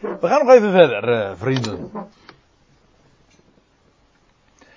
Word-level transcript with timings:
We 0.00 0.28
gaan 0.28 0.46
nog 0.46 0.54
even 0.54 0.70
verder, 0.70 1.08
eh, 1.08 1.36
vrienden. 1.36 1.90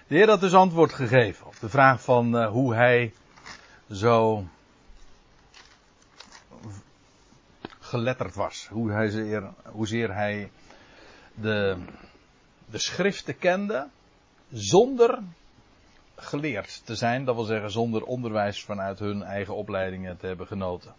De 0.07 0.17
Heer 0.17 0.29
had 0.29 0.39
dus 0.39 0.53
antwoord 0.53 0.93
gegeven 0.93 1.45
op 1.45 1.59
de 1.59 1.69
vraag 1.69 2.01
van 2.01 2.35
uh, 2.35 2.49
hoe 2.49 2.75
hij 2.75 3.13
zo 3.91 4.47
geletterd 7.79 8.35
was. 8.35 8.67
Hoe 8.71 8.91
hij 8.91 9.09
zeer, 9.09 9.49
hoezeer 9.63 10.13
hij 10.13 10.51
de, 11.33 11.77
de 12.65 12.77
schriften 12.77 13.37
kende 13.37 13.87
zonder 14.51 15.19
geleerd 16.15 16.85
te 16.85 16.95
zijn. 16.95 17.25
Dat 17.25 17.35
wil 17.35 17.43
zeggen 17.43 17.71
zonder 17.71 18.03
onderwijs 18.03 18.63
vanuit 18.63 18.99
hun 18.99 19.23
eigen 19.23 19.55
opleidingen 19.55 20.17
te 20.17 20.27
hebben 20.27 20.47
genoten. 20.47 20.93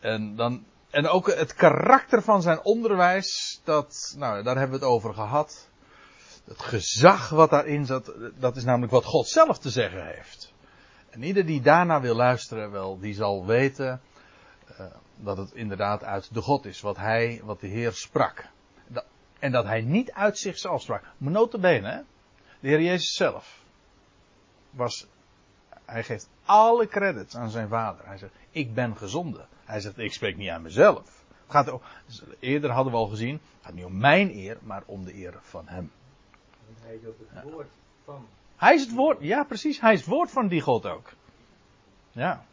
En, 0.00 0.36
dan, 0.36 0.64
en 0.92 1.08
ook 1.08 1.26
het 1.26 1.54
karakter 1.54 2.22
van 2.22 2.42
zijn 2.42 2.64
onderwijs, 2.64 3.60
dat, 3.64 4.14
nou, 4.18 4.42
daar 4.42 4.56
hebben 4.56 4.78
we 4.78 4.84
het 4.84 4.94
over 4.94 5.14
gehad. 5.14 5.68
Het 6.44 6.60
gezag 6.60 7.28
wat 7.28 7.50
daarin 7.50 7.86
zat, 7.86 8.12
dat 8.38 8.56
is 8.56 8.64
namelijk 8.64 8.92
wat 8.92 9.04
God 9.04 9.28
zelf 9.28 9.58
te 9.58 9.70
zeggen 9.70 10.06
heeft. 10.06 10.52
En 11.10 11.22
ieder 11.22 11.46
die 11.46 11.60
daarna 11.60 12.00
wil 12.00 12.14
luisteren, 12.14 12.70
wel, 12.70 12.98
die 12.98 13.14
zal 13.14 13.46
weten 13.46 14.00
uh, 14.70 14.86
dat 15.16 15.36
het 15.36 15.52
inderdaad 15.52 16.04
uit 16.04 16.34
de 16.34 16.40
God 16.40 16.64
is, 16.64 16.80
wat 16.80 16.96
hij, 16.96 17.40
wat 17.44 17.60
de 17.60 17.66
Heer 17.66 17.92
sprak. 17.92 18.48
En 19.38 19.52
dat 19.52 19.64
hij 19.64 19.80
niet 19.80 20.12
uit 20.12 20.38
zichzelf 20.38 20.82
sprak. 20.82 21.02
Maar 21.18 21.32
notabene, 21.32 21.88
hè, 21.88 22.00
de 22.60 22.68
Heer 22.68 22.82
Jezus 22.82 23.14
zelf 23.14 23.62
was, 24.70 25.06
hij 25.84 26.04
geeft 26.04 26.28
alle 26.44 26.88
credits 26.88 27.36
aan 27.36 27.50
zijn 27.50 27.68
vader. 27.68 28.06
Hij 28.06 28.18
zegt, 28.18 28.32
ik 28.50 28.74
ben 28.74 28.96
gezonden. 28.96 29.46
Hij 29.64 29.80
zegt, 29.80 29.98
ik 29.98 30.12
spreek 30.12 30.36
niet 30.36 30.50
aan 30.50 30.62
mezelf. 30.62 31.24
Het 31.46 31.66
gaat, 31.66 31.80
eerder 32.38 32.70
hadden 32.70 32.92
we 32.92 32.98
al 32.98 33.06
gezien, 33.06 33.32
het 33.32 33.64
gaat 33.64 33.74
niet 33.74 33.84
om 33.84 33.98
mijn 33.98 34.30
eer, 34.30 34.58
maar 34.62 34.82
om 34.86 35.04
de 35.04 35.14
eer 35.14 35.38
van 35.42 35.68
hem. 35.68 35.90
Hij 36.80 36.94
is 36.94 37.06
ook 37.06 37.16
het 37.28 37.52
woord 37.52 37.68
van. 38.04 38.26
Hij 38.56 38.74
is 38.74 38.80
het 38.80 38.94
woord, 38.94 39.18
ja 39.20 39.44
precies, 39.44 39.80
hij 39.80 39.92
is 39.92 40.00
het 40.00 40.08
woord 40.08 40.30
van 40.30 40.48
die 40.48 40.60
God 40.60 40.86
ook. 40.86 41.12
Ja. 42.10 42.44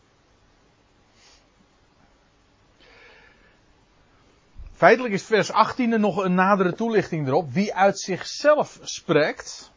Feitelijk 4.73 5.13
is 5.13 5.23
vers 5.23 5.51
18 5.51 5.99
nog 5.99 6.17
een 6.17 6.33
nadere 6.33 6.73
toelichting 6.73 7.27
erop. 7.27 7.51
Wie 7.51 7.75
uit 7.75 7.99
zichzelf 7.99 8.79
spreekt, 8.81 9.71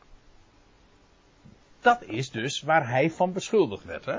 dat 1.83 2.03
is 2.03 2.31
dus 2.31 2.61
waar 2.61 2.89
hij 2.89 3.11
van 3.11 3.33
beschuldigd 3.33 3.85
werd. 3.85 4.05
Hè? 4.05 4.19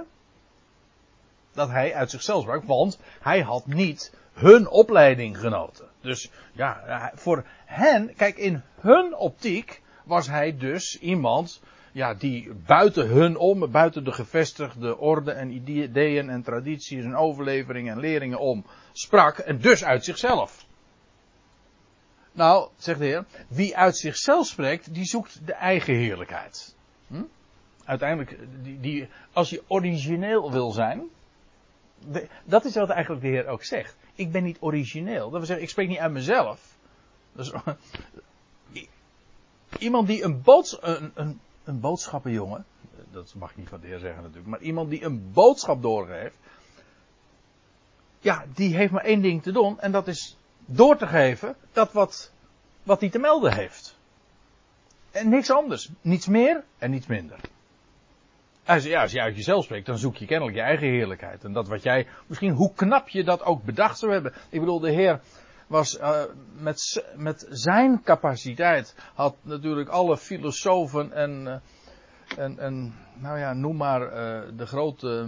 Dat 1.52 1.70
hij 1.70 1.94
uit 1.94 2.10
zichzelf 2.10 2.42
sprak, 2.42 2.64
want 2.64 3.00
hij 3.20 3.42
had 3.42 3.66
niet 3.66 4.14
hun 4.34 4.70
opleiding 4.70 5.40
genoten. 5.40 5.88
Dus 6.02 6.32
ja, 6.52 7.12
voor 7.16 7.44
hen, 7.66 8.16
kijk, 8.16 8.38
in 8.38 8.62
hun 8.80 9.16
optiek 9.16 9.82
was 10.04 10.28
hij 10.28 10.58
dus 10.58 11.00
iemand 11.00 11.62
ja, 11.92 12.14
die 12.14 12.54
buiten 12.54 13.08
hun 13.08 13.38
om, 13.38 13.72
buiten 13.72 14.04
de 14.04 14.12
gevestigde 14.12 14.98
orde 14.98 15.32
en 15.32 15.52
ideeën 15.52 16.30
en 16.30 16.44
tradities 16.44 17.04
en 17.04 17.16
overleveringen 17.16 17.94
en 17.94 18.00
leringen 18.00 18.40
om 18.40 18.66
sprak 18.92 19.38
en 19.38 19.60
dus 19.60 19.84
uit 19.84 20.06
zichzelf. 20.06 20.66
Nou, 22.32 22.70
zegt 22.78 23.00
de 23.00 23.06
Heer, 23.06 23.26
wie 23.48 23.78
uit 23.78 23.98
zichzelf 23.98 24.48
spreekt, 24.48 24.94
die 24.94 25.06
zoekt 25.06 25.46
de 25.46 25.54
eigen 25.54 25.96
heerlijkheid. 25.96 26.76
Hm? 27.08 27.24
Uiteindelijk, 27.86 28.38
die, 28.64 28.80
die, 28.80 29.08
als 29.34 29.50
je 29.50 29.64
origineel 29.68 30.52
wil 30.52 30.72
zijn, 30.72 31.10
dat 32.44 32.66
is 32.66 32.76
wat 32.76 32.90
eigenlijk 32.90 33.22
de 33.22 33.28
Heer 33.28 33.48
ook 33.48 33.64
zegt. 33.64 33.96
Ik 34.16 34.32
ben 34.32 34.44
niet 34.44 34.58
origineel. 34.60 35.24
Dat 35.24 35.32
wil 35.32 35.46
zeggen, 35.46 35.66
ik 35.66 35.70
spreek 35.70 35.88
niet 35.88 35.98
uit 35.98 36.12
mezelf. 36.12 36.76
Dus, 37.32 37.52
iemand 39.80 40.08
die 40.08 40.24
een, 40.24 40.42
boods, 40.42 40.78
een, 40.82 41.12
een, 41.14 41.40
een 41.64 41.80
boodschappenjongen, 41.80 42.66
dat 43.12 43.34
mag 43.36 43.52
ik 43.52 43.58
niet 43.58 43.70
van 43.70 43.80
de 43.80 43.88
Heer 43.88 44.00
zeggen 44.00 44.22
natuurlijk, 44.22 44.48
maar 44.48 44.62
iemand 44.62 44.90
die 44.90 45.04
een 45.04 45.32
boodschap 45.32 45.82
doorgeeft, 45.82 46.36
ja, 48.20 48.46
die 48.54 48.76
heeft 48.76 48.92
maar 48.92 49.04
één 49.04 49.22
ding 49.22 49.44
te 49.44 49.52
doen 49.52 49.80
en 49.80 49.92
dat 49.92 50.08
is 50.08 50.38
door 50.66 50.98
te 50.98 51.08
geven 51.08 51.56
dat 51.72 51.92
wat, 51.92 52.32
wat 52.84 53.00
hij 53.00 53.10
te 53.10 53.20
melden 53.20 53.54
heeft. 53.54 53.98
En 55.12 55.30
niks 55.30 55.52
anders. 55.52 55.90
Niets 56.02 56.28
meer 56.28 56.64
en 56.78 56.92
niets 56.92 57.06
minder. 57.06 57.40
Als, 58.66 58.84
ja, 58.84 59.02
als 59.02 59.12
je 59.12 59.22
uit 59.22 59.36
jezelf 59.36 59.64
spreekt, 59.64 59.86
dan 59.86 59.98
zoek 59.98 60.16
je 60.16 60.26
kennelijk 60.26 60.58
je 60.58 60.64
eigen 60.64 60.88
heerlijkheid. 60.88 61.44
En 61.44 61.54
dat 61.54 61.68
wat 61.68 61.84
jij, 61.84 62.08
misschien 62.28 62.52
hoe 62.52 62.74
knap 62.74 63.10
je 63.10 63.24
dat 63.24 63.44
ook 63.44 63.64
bedacht 63.64 64.00
zou 64.00 64.12
hebben. 64.12 64.34
Ik 64.50 64.60
bedoel, 64.60 64.80
de 64.80 64.92
Heer 64.92 65.20
was 65.68 66.00
uh, 66.00 66.22
met, 66.60 67.06
met 67.16 67.46
zijn 67.50 68.04
capaciteit, 68.04 68.96
had 69.14 69.36
natuurlijk 69.42 69.90
alle 69.90 70.18
filosofen 70.18 71.12
en, 71.12 71.46
uh, 71.46 72.44
en, 72.44 72.60
en 72.60 72.94
nou 73.14 73.40
ja, 73.40 73.54
noem 73.54 73.78
maar 73.78 74.02
uh, 74.02 74.42
de 74.58 74.66
grote 74.66 75.26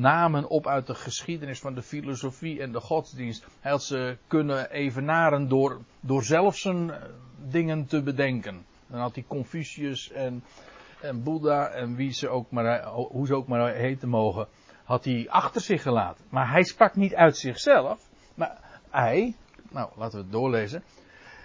namen 0.00 0.48
op 0.48 0.66
uit 0.66 0.86
de 0.86 0.94
geschiedenis 0.94 1.58
van 1.60 1.74
de 1.74 1.82
filosofie 1.82 2.60
en 2.60 2.72
de 2.72 2.80
godsdienst. 2.80 3.46
Hij 3.60 3.70
had 3.70 3.82
ze 3.82 4.16
kunnen 4.26 4.70
evenaren 4.70 5.48
door, 5.48 5.80
door 6.00 6.24
zelf 6.24 6.56
zijn 6.56 6.92
dingen 7.48 7.86
te 7.86 8.02
bedenken. 8.02 8.64
Dan 8.86 9.00
had 9.00 9.14
hij 9.14 9.24
Confucius 9.28 10.12
en 10.12 10.42
en 11.02 11.22
Boeddha 11.22 11.68
en 11.68 11.94
wie 11.94 12.12
ze 12.12 12.28
ook 12.28 12.50
maar, 12.50 12.84
hoe 12.88 13.26
ze 13.26 13.34
ook 13.34 13.46
maar 13.46 13.74
heten 13.74 14.08
mogen, 14.08 14.48
had 14.84 15.04
hij 15.04 15.26
achter 15.30 15.60
zich 15.60 15.82
gelaten. 15.82 16.24
Maar 16.28 16.50
hij 16.50 16.62
sprak 16.62 16.96
niet 16.96 17.14
uit 17.14 17.36
zichzelf, 17.36 18.08
maar 18.34 18.80
hij, 18.90 19.36
nou 19.70 19.90
laten 19.96 20.18
we 20.18 20.24
het 20.24 20.32
doorlezen. 20.32 20.82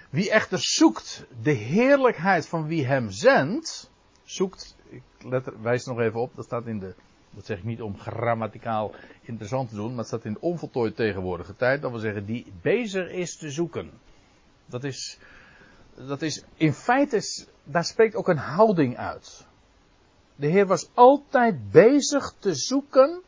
Wie 0.09 0.31
echter 0.31 0.59
zoekt 0.59 1.25
de 1.41 1.51
heerlijkheid 1.51 2.47
van 2.47 2.67
wie 2.67 2.85
hem 2.85 3.11
zendt, 3.11 3.91
zoekt, 4.23 4.75
ik 4.89 5.01
let 5.19 5.47
er, 5.47 5.61
wijs 5.61 5.85
nog 5.85 5.99
even 5.99 6.19
op, 6.19 6.35
dat 6.35 6.45
staat 6.45 6.65
in 6.65 6.79
de, 6.79 6.95
dat 7.29 7.45
zeg 7.45 7.57
ik 7.57 7.63
niet 7.63 7.81
om 7.81 7.99
grammaticaal 7.99 8.91
interessant 9.21 9.69
te 9.69 9.75
doen, 9.75 9.89
maar 9.89 9.97
het 9.97 10.07
staat 10.07 10.25
in 10.25 10.33
de 10.33 10.41
onvoltooid 10.41 10.95
tegenwoordige 10.95 11.55
tijd, 11.55 11.81
dat 11.81 11.91
wil 11.91 11.99
zeggen 11.99 12.25
die 12.25 12.53
bezig 12.61 13.09
is 13.09 13.37
te 13.37 13.51
zoeken. 13.51 13.91
Dat 14.65 14.83
is, 14.83 15.19
dat 15.95 16.21
is 16.21 16.43
in 16.55 16.73
feite, 16.73 17.45
daar 17.63 17.85
spreekt 17.85 18.15
ook 18.15 18.27
een 18.27 18.37
houding 18.37 18.97
uit. 18.97 19.46
De 20.37 20.47
Heer 20.47 20.65
was 20.67 20.89
altijd 20.93 21.71
bezig 21.71 22.33
te 22.39 22.55
zoeken 22.55 23.21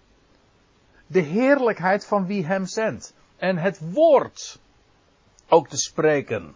de 1.07 1.19
heerlijkheid 1.19 2.05
van 2.05 2.25
wie 2.25 2.45
hem 2.45 2.65
zendt. 2.65 3.13
En 3.37 3.57
het 3.57 3.91
woord 3.91 4.59
ook 5.47 5.67
te 5.67 5.77
spreken 5.77 6.55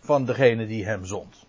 van 0.00 0.24
degene 0.24 0.66
die 0.66 0.84
hem 0.84 1.04
zond. 1.04 1.44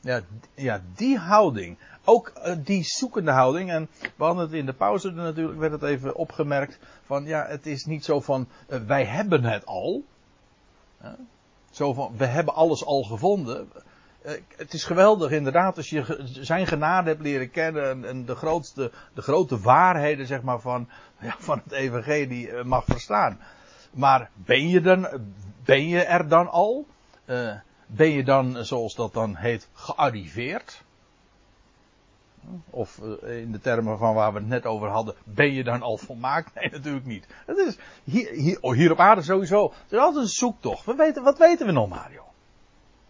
Ja, 0.00 0.22
ja 0.54 0.82
die 0.94 1.18
houding. 1.18 1.78
Ook 2.04 2.32
uh, 2.36 2.54
die 2.58 2.84
zoekende 2.84 3.30
houding. 3.30 3.70
En 3.70 3.88
we 4.00 4.24
hadden 4.24 4.44
het 4.44 4.52
in 4.52 4.66
de 4.66 4.72
pauze 4.72 5.10
natuurlijk, 5.10 5.58
werd 5.58 5.72
het 5.72 5.82
even 5.82 6.14
opgemerkt. 6.14 6.78
Van 7.02 7.24
ja, 7.24 7.46
het 7.46 7.66
is 7.66 7.84
niet 7.84 8.04
zo 8.04 8.20
van 8.20 8.48
uh, 8.68 8.78
wij 8.78 9.04
hebben 9.04 9.44
het 9.44 9.66
al. 9.66 10.04
Zo 11.76 11.92
van, 11.92 12.12
we 12.16 12.26
hebben 12.26 12.54
alles 12.54 12.84
al 12.84 13.02
gevonden. 13.02 13.68
Uh, 14.26 14.32
het 14.56 14.72
is 14.72 14.84
geweldig 14.84 15.30
inderdaad 15.30 15.76
als 15.76 15.90
je 15.90 16.20
zijn 16.24 16.66
genade 16.66 17.08
hebt 17.08 17.22
leren 17.22 17.50
kennen 17.50 18.04
en, 18.04 18.24
de, 18.24 18.34
grootste, 18.34 18.92
de 19.14 19.22
grote 19.22 19.60
waarheden 19.60 20.26
zeg 20.26 20.42
maar, 20.42 20.60
van, 20.60 20.88
ja, 21.20 21.34
van 21.38 21.60
het 21.64 21.72
evangelie 21.72 22.48
uh, 22.48 22.62
mag 22.62 22.84
verstaan. 22.84 23.40
Maar 23.92 24.30
ben 24.34 24.68
je, 24.68 24.80
dan, 24.80 25.08
ben 25.64 25.88
je 25.88 26.02
er 26.02 26.28
dan 26.28 26.48
al? 26.50 26.86
Uh, 27.26 27.54
ben 27.86 28.10
je 28.10 28.24
dan, 28.24 28.64
zoals 28.64 28.94
dat 28.94 29.12
dan 29.12 29.36
heet, 29.36 29.68
gearriveerd? 29.72 30.84
Of 32.70 32.98
in 33.22 33.52
de 33.52 33.60
termen 33.60 33.98
van 33.98 34.14
waar 34.14 34.32
we 34.32 34.38
het 34.38 34.48
net 34.48 34.66
over 34.66 34.88
hadden, 34.88 35.14
ben 35.24 35.52
je 35.52 35.64
dan 35.64 35.82
al 35.82 35.96
volmaakt? 35.96 36.54
Nee, 36.54 36.70
natuurlijk 36.70 37.06
niet. 37.06 37.26
Het 37.46 37.56
is 37.56 37.78
hier, 38.04 38.30
hier, 38.30 38.74
hier 38.74 38.92
op 38.92 39.00
aarde 39.00 39.22
sowieso. 39.22 39.62
Het 39.64 39.92
is 39.92 39.98
altijd 39.98 40.24
een 40.24 40.30
zoektocht. 40.30 40.84
We 40.84 40.94
weten, 40.94 41.22
wat 41.22 41.38
weten 41.38 41.66
we 41.66 41.72
nog 41.72 41.88
maar, 41.88 42.10
joh? 42.12 42.24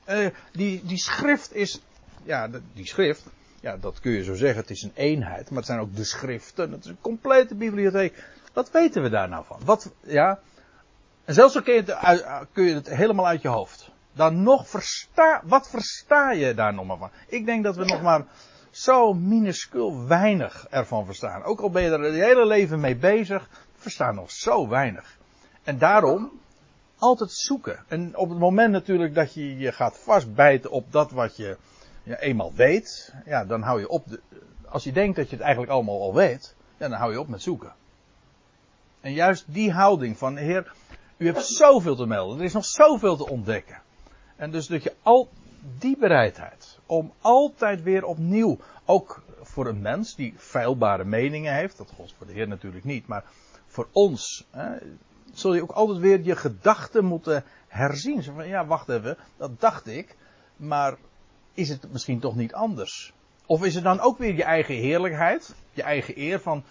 Uh, 0.08 0.30
die, 0.52 0.84
die 0.84 0.98
schrift 0.98 1.54
is, 1.54 1.82
ja, 2.22 2.48
die 2.72 2.86
schrift, 2.86 3.24
ja, 3.60 3.76
dat 3.76 4.00
kun 4.00 4.12
je 4.12 4.24
zo 4.24 4.34
zeggen, 4.34 4.60
het 4.60 4.70
is 4.70 4.82
een 4.82 4.92
eenheid, 4.94 5.48
maar 5.48 5.58
het 5.58 5.66
zijn 5.66 5.80
ook 5.80 5.96
de 5.96 6.04
schriften, 6.04 6.72
het 6.72 6.84
is 6.84 6.90
een 6.90 7.00
complete 7.00 7.54
bibliotheek. 7.54 8.24
Wat 8.52 8.70
weten 8.70 9.02
we 9.02 9.08
daar 9.08 9.28
nou 9.28 9.44
van? 9.44 9.60
Wat, 9.64 9.92
ja, 10.00 10.38
en 11.24 11.34
zelfs 11.34 11.52
zo 11.52 11.60
kun 11.60 11.74
je, 11.74 11.82
het, 11.86 12.46
kun 12.52 12.64
je 12.64 12.74
het 12.74 12.88
helemaal 12.88 13.26
uit 13.26 13.42
je 13.42 13.48
hoofd. 13.48 13.90
Dan 14.12 14.42
nog 14.42 14.68
versta, 14.68 15.42
wat 15.44 15.70
versta 15.70 16.30
je 16.30 16.54
daar 16.54 16.74
nog 16.74 16.86
maar 16.86 16.98
van? 16.98 17.10
Ik 17.26 17.46
denk 17.46 17.64
dat 17.64 17.76
we 17.76 17.84
nog 17.84 18.02
maar 18.02 18.24
zo 18.76 19.14
minuscuul 19.14 20.06
weinig 20.06 20.66
ervan 20.70 21.04
verstaan. 21.04 21.42
Ook 21.42 21.60
al 21.60 21.70
ben 21.70 21.82
je 21.82 21.90
er 21.90 22.00
het 22.00 22.14
hele 22.14 22.46
leven 22.46 22.80
mee 22.80 22.96
bezig, 22.96 23.48
verstaan 23.76 24.14
nog 24.14 24.30
zo 24.30 24.68
weinig. 24.68 25.18
En 25.62 25.78
daarom 25.78 26.30
altijd 26.98 27.32
zoeken. 27.32 27.84
En 27.88 28.16
op 28.16 28.28
het 28.28 28.38
moment 28.38 28.72
natuurlijk 28.72 29.14
dat 29.14 29.34
je 29.34 29.58
je 29.58 29.72
gaat 29.72 29.98
vastbijten 29.98 30.70
op 30.70 30.92
dat 30.92 31.10
wat 31.10 31.36
je 31.36 31.56
eenmaal 32.04 32.52
weet, 32.54 33.14
ja, 33.24 33.44
dan 33.44 33.62
hou 33.62 33.80
je 33.80 33.88
op. 33.88 34.06
De, 34.06 34.20
als 34.68 34.84
je 34.84 34.92
denkt 34.92 35.16
dat 35.16 35.30
je 35.30 35.36
het 35.36 35.44
eigenlijk 35.44 35.72
allemaal 35.72 36.00
al 36.00 36.14
weet, 36.14 36.54
ja, 36.76 36.88
dan 36.88 36.98
hou 36.98 37.12
je 37.12 37.20
op 37.20 37.28
met 37.28 37.42
zoeken. 37.42 37.74
En 39.00 39.12
juist 39.12 39.44
die 39.48 39.72
houding 39.72 40.18
van, 40.18 40.36
Heer, 40.36 40.72
u 41.16 41.26
hebt 41.26 41.46
zoveel 41.46 41.96
te 41.96 42.06
melden, 42.06 42.38
er 42.38 42.44
is 42.44 42.52
nog 42.52 42.64
zoveel 42.64 43.16
te 43.16 43.28
ontdekken. 43.28 43.82
En 44.36 44.50
dus 44.50 44.66
dat 44.66 44.82
je 44.82 44.94
al 45.02 45.28
die 45.78 45.96
bereidheid 45.98 46.78
om 46.86 47.12
altijd 47.20 47.82
weer 47.82 48.04
opnieuw, 48.04 48.58
ook 48.84 49.22
voor 49.42 49.66
een 49.66 49.80
mens 49.80 50.14
die 50.14 50.34
feilbare 50.36 51.04
meningen 51.04 51.54
heeft, 51.54 51.78
dat 51.78 51.92
gold 51.96 52.14
voor 52.16 52.26
de 52.26 52.32
Heer 52.32 52.48
natuurlijk 52.48 52.84
niet, 52.84 53.06
maar 53.06 53.24
voor 53.66 53.88
ons, 53.92 54.46
hè, 54.50 54.76
zul 55.32 55.54
je 55.54 55.62
ook 55.62 55.70
altijd 55.70 55.98
weer 55.98 56.20
je 56.22 56.36
gedachten 56.36 57.04
moeten 57.04 57.44
herzien. 57.68 58.22
Zo 58.22 58.32
van, 58.32 58.48
ja, 58.48 58.66
wacht 58.66 58.88
even, 58.88 59.16
dat 59.36 59.60
dacht 59.60 59.86
ik, 59.86 60.16
maar 60.56 60.96
is 61.54 61.68
het 61.68 61.92
misschien 61.92 62.20
toch 62.20 62.36
niet 62.36 62.54
anders? 62.54 63.12
Of 63.46 63.64
is 63.64 63.74
het 63.74 63.84
dan 63.84 64.00
ook 64.00 64.18
weer 64.18 64.34
je 64.34 64.44
eigen 64.44 64.74
heerlijkheid, 64.74 65.54
je 65.72 65.82
eigen 65.82 66.20
eer 66.20 66.40
van, 66.40 66.64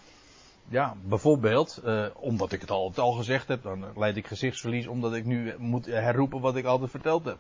ja, 0.68 0.96
bijvoorbeeld, 1.02 1.82
eh, 1.84 2.06
omdat 2.14 2.52
ik 2.52 2.62
het 2.62 2.72
al, 2.72 2.92
al 2.96 3.12
gezegd 3.12 3.48
heb, 3.48 3.64
dan 3.64 3.86
leid 3.96 4.18
ik 4.18 4.28
gezichtsverlies 4.28 4.88
omdat 4.88 5.14
ik 5.14 5.26
nu 5.26 5.54
moet 5.58 5.86
herroepen 5.86 6.42
wat 6.42 6.56
ik 6.56 6.66
altijd 6.66 6.92
verteld 6.92 7.26
heb. 7.26 7.38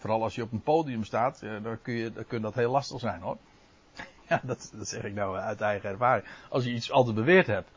Vooral 0.00 0.22
als 0.22 0.34
je 0.34 0.42
op 0.42 0.52
een 0.52 0.62
podium 0.62 1.04
staat, 1.04 1.42
eh, 1.42 1.62
dan, 1.62 1.82
kun 1.82 1.94
je, 1.94 2.12
dan 2.12 2.26
kun 2.26 2.42
dat 2.42 2.54
heel 2.54 2.70
lastig 2.70 3.00
zijn 3.00 3.20
hoor. 3.20 3.36
Ja, 4.28 4.40
dat, 4.44 4.72
zeg 4.80 5.02
ik 5.02 5.14
nou 5.14 5.38
uit 5.38 5.60
eigen 5.60 5.90
ervaring. 5.90 6.26
Als 6.48 6.64
je 6.64 6.72
iets 6.72 6.90
altijd 6.90 7.14
beweerd 7.14 7.46
hebt, 7.46 7.70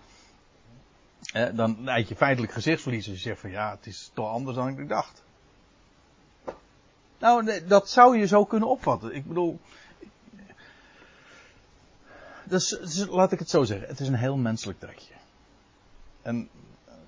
eh, 1.34 1.48
dan 1.54 1.78
leid 1.84 2.08
je 2.08 2.16
feitelijk 2.16 2.54
gezichtsverlies 2.54 3.08
als 3.08 3.16
je 3.16 3.22
zegt 3.22 3.40
van 3.40 3.50
ja, 3.50 3.72
het 3.72 3.86
is 3.86 4.12
toch 4.14 4.30
anders 4.30 4.56
dan 4.56 4.80
ik 4.80 4.90
dacht. 4.90 5.24
Nou, 7.20 7.66
dat 7.68 7.90
zou 7.90 8.18
je 8.18 8.28
zo 8.28 8.46
kunnen 8.46 8.70
opvatten. 8.70 9.16
Ik 9.16 9.28
bedoel, 9.28 9.60
dus, 12.44 13.06
laat 13.10 13.32
ik 13.32 13.40
het 13.40 13.50
zo 13.50 13.64
zeggen. 13.64 13.88
Het 13.88 14.00
is 14.00 14.08
een 14.08 14.16
heel 14.16 14.38
menselijk 14.38 14.80
trekje. 14.80 15.14
En 16.22 16.50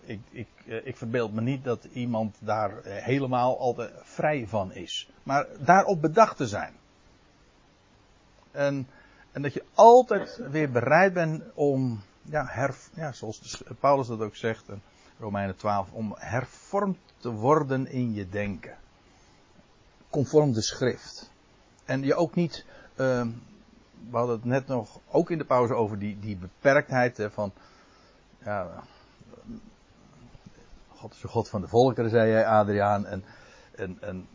ik, 0.06 0.20
ik, 0.32 0.48
eh, 0.68 0.86
ik 0.86 0.98
verbeeld 0.98 1.34
me 1.34 1.42
niet 1.42 1.64
dat 1.64 1.84
iemand 1.84 2.38
daar 2.40 2.78
eh, 2.78 3.04
helemaal 3.04 3.60
altijd 3.60 3.92
vrij 4.04 4.48
van 4.48 4.74
is. 4.74 5.10
Maar 5.24 5.48
daarop 5.60 6.02
bedacht 6.02 6.38
te 6.38 6.48
zijn. 6.48 6.74
En, 8.52 8.88
en 9.32 9.42
dat 9.42 9.54
je 9.54 9.64
altijd 9.74 10.42
weer 10.52 10.72
bereid 10.72 11.14
bent 11.14 11.44
om, 11.54 12.02
ja, 12.22 12.72
ja 12.96 13.12
zoals 13.12 13.64
Paulus 13.80 14.08
dat 14.08 14.22
ook 14.22 14.36
zegt, 14.36 14.70
in 14.70 14.82
Romeinen 15.20 15.56
12, 15.56 15.92
om 15.92 16.16
hervormd 16.18 16.98
te 17.18 17.30
worden 17.30 17.88
in 17.88 18.14
je 18.14 18.30
denken. 18.30 18.78
Conform 20.10 20.54
de 20.54 20.62
schrift. 20.62 21.32
En 21.86 22.04
je 22.04 22.16
ook 22.16 22.36
niet, 22.36 22.66
uh, 22.92 23.28
we 24.10 24.18
hadden 24.18 24.36
het 24.36 24.46
net 24.46 24.68
nog, 24.68 25.00
ook 25.08 25.30
in 25.30 25.38
de 25.38 25.46
pauze 25.46 25.74
over 25.74 26.00
die, 26.00 26.20
die 26.20 26.38
beperktheid 26.38 27.28
van, 27.32 27.52
ja, 28.44 28.84
God 31.06 31.14
is 31.14 31.22
de 31.22 31.28
God 31.28 31.50
van 31.50 31.62
de 31.62 31.68
volkeren, 31.68 32.10
zei 32.10 32.32
jij 32.32 32.46
Adriaan, 32.46 33.06
en, 33.06 33.24
en, 33.76 33.98
en 34.02 34.28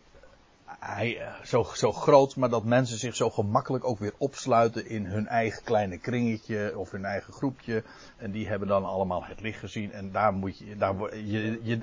hij, 0.65 1.21
eh, 1.21 1.33
zo, 1.45 1.67
zo 1.75 1.93
groot, 1.93 2.37
maar 2.37 2.49
dat 2.49 2.65
mensen 2.65 2.99
zich 2.99 3.17
zo 3.17 3.31
gemakkelijk 3.31 3.85
ook 3.85 3.99
weer 3.99 4.13
opsluiten 4.19 4.89
in 4.89 5.07
hun 5.07 5.27
eigen 5.27 5.65
kleine 5.65 5.99
kringetje 5.99 6.79
of 6.79 6.91
hun 6.91 7.05
eigen 7.05 7.33
groepje. 7.33 7.83
En 8.17 8.31
die 8.31 8.49
hebben 8.49 8.69
dan 8.69 8.85
allemaal 8.85 9.25
het 9.25 9.41
licht 9.41 9.59
gezien 9.59 9.93
en 9.93 10.13
daar 10.13 10.33
moet 10.33 10.59
je, 10.59 10.77
daar 10.77 11.17
je, 11.17 11.61
je, 11.63 11.79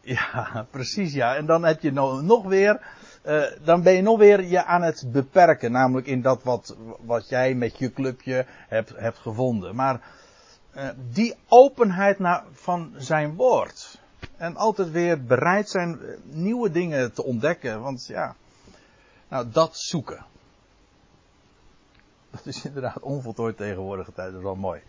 ja, 0.00 0.66
precies 0.70 1.12
ja. 1.12 1.36
En 1.36 1.46
dan 1.46 1.64
heb 1.64 1.80
je 1.80 1.92
nog 1.92 2.44
weer 2.44 2.80
uh, 3.26 3.42
dan 3.64 3.82
ben 3.82 3.92
je 3.92 4.02
nog 4.02 4.18
weer 4.18 4.44
je 4.44 4.64
aan 4.64 4.82
het 4.82 5.04
beperken. 5.12 5.72
Namelijk 5.72 6.06
in 6.06 6.22
dat 6.22 6.42
wat, 6.42 6.76
wat 7.00 7.28
jij 7.28 7.54
met 7.54 7.78
je 7.78 7.92
clubje 7.92 8.46
hebt, 8.68 8.92
hebt 8.96 9.18
gevonden. 9.18 9.74
Maar 9.74 10.00
die 11.10 11.34
openheid 11.48 12.18
naar, 12.18 12.44
van 12.52 12.94
zijn 12.96 13.34
woord. 13.34 14.00
En 14.36 14.56
altijd 14.56 14.90
weer 14.90 15.24
bereid 15.24 15.68
zijn 15.68 16.00
eh, 16.00 16.16
nieuwe 16.22 16.70
dingen 16.70 17.12
te 17.12 17.24
ontdekken. 17.24 17.80
Want 17.80 18.06
ja, 18.06 18.36
nou 19.28 19.50
dat 19.50 19.76
zoeken. 19.76 20.24
Dat 22.30 22.46
is 22.46 22.64
inderdaad 22.64 23.00
onvoltooid 23.00 23.56
tegenwoordige 23.56 24.12
tijd. 24.12 24.28
Dat 24.28 24.36
is 24.36 24.42
wel 24.42 24.54
mooi. 24.54 24.82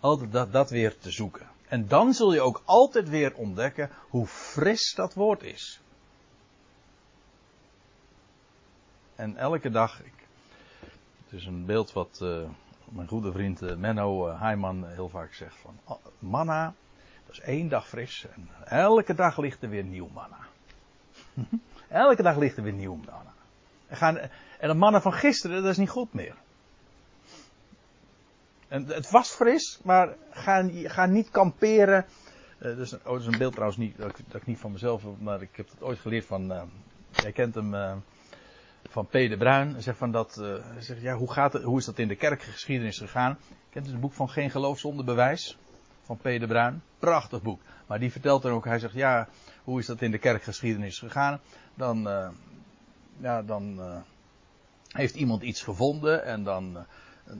Altijd 0.00 0.32
dat, 0.32 0.52
dat 0.52 0.70
weer 0.70 0.98
te 0.98 1.10
zoeken. 1.10 1.46
En 1.68 1.88
dan 1.88 2.14
zul 2.14 2.32
je 2.32 2.40
ook 2.40 2.62
altijd 2.64 3.08
weer 3.08 3.34
ontdekken 3.34 3.90
hoe 4.08 4.26
fris 4.26 4.94
dat 4.94 5.14
woord 5.14 5.42
is. 5.42 5.80
En 9.14 9.36
elke 9.36 9.70
dag, 9.70 9.98
het 11.24 11.40
is 11.40 11.46
een 11.46 11.64
beeld 11.64 11.92
wat 11.92 12.18
uh, 12.22 12.48
mijn 12.88 13.08
goede 13.08 13.32
vriend 13.32 13.62
uh, 13.62 13.74
Menno 13.74 14.28
uh, 14.28 14.40
Heiman 14.40 14.86
heel 14.86 15.08
vaak 15.08 15.32
zegt 15.32 15.56
van 15.56 15.78
oh, 15.84 16.04
manna, 16.18 16.74
dat 17.26 17.34
is 17.34 17.40
één 17.40 17.68
dag 17.68 17.88
fris 17.88 18.26
en 18.34 18.48
elke 18.64 19.14
dag 19.14 19.38
ligt 19.38 19.62
er 19.62 19.68
weer 19.68 19.84
nieuw 19.84 20.08
manna. 20.08 20.38
elke 21.88 22.22
dag 22.22 22.36
ligt 22.36 22.56
er 22.56 22.62
weer 22.62 22.72
nieuw 22.72 22.94
manna. 22.94 23.32
En, 23.86 23.96
gaan, 23.96 24.18
en 24.58 24.68
de 24.68 24.74
mannen 24.74 25.02
van 25.02 25.12
gisteren, 25.12 25.62
dat 25.62 25.70
is 25.70 25.76
niet 25.76 25.90
goed 25.90 26.12
meer. 26.12 26.34
En 28.68 28.86
het 28.86 29.10
was 29.10 29.30
fris, 29.30 29.80
maar 29.84 30.14
ga, 30.30 31.06
niet 31.06 31.30
kamperen. 31.30 32.06
Uh, 32.58 32.76
dat 32.76 33.20
is 33.20 33.26
een 33.26 33.38
beeld 33.38 33.52
trouwens 33.52 33.78
niet, 33.78 33.98
dat 33.98 34.18
ik, 34.32 34.46
niet 34.46 34.58
van 34.58 34.72
mezelf, 34.72 35.02
maar 35.18 35.42
ik 35.42 35.56
heb 35.56 35.70
het 35.70 35.82
ooit 35.82 35.98
geleerd 35.98 36.24
van, 36.24 36.70
jij 37.10 37.32
kent 37.32 37.54
hem, 37.54 38.02
van 38.96 39.06
P. 39.06 39.38
Bruin. 39.38 39.82
Zegt 39.82 39.98
van 39.98 40.12
dat, 40.12 40.38
uh, 40.40 40.54
zegt, 40.78 41.00
ja, 41.00 41.14
hoe, 41.14 41.32
gaat 41.32 41.52
het, 41.52 41.62
hoe 41.62 41.78
is 41.78 41.84
dat 41.84 41.98
in 41.98 42.08
de 42.08 42.16
kerkgeschiedenis 42.16 42.98
gegaan? 42.98 43.38
Kent 43.70 43.86
u 43.86 43.90
het 43.90 44.00
boek 44.00 44.12
van 44.12 44.28
Geen 44.28 44.50
geloof 44.50 44.78
zonder 44.78 45.04
bewijs? 45.04 45.58
Van 46.02 46.16
P. 46.16 46.22
Bruin. 46.22 46.82
Prachtig 46.98 47.42
boek. 47.42 47.60
Maar 47.86 47.98
die 47.98 48.12
vertelt 48.12 48.42
dan 48.42 48.52
ook, 48.52 48.64
hij 48.64 48.78
zegt, 48.78 48.94
ja, 48.94 49.28
hoe 49.64 49.78
is 49.78 49.86
dat 49.86 50.02
in 50.02 50.10
de 50.10 50.18
kerkgeschiedenis 50.18 50.98
gegaan? 50.98 51.40
Dan, 51.74 52.08
uh, 52.08 52.28
ja, 53.18 53.42
dan 53.42 53.76
uh, 53.78 53.96
heeft 54.88 55.14
iemand 55.14 55.42
iets 55.42 55.62
gevonden 55.62 56.24
en 56.24 56.44
dan 56.44 56.76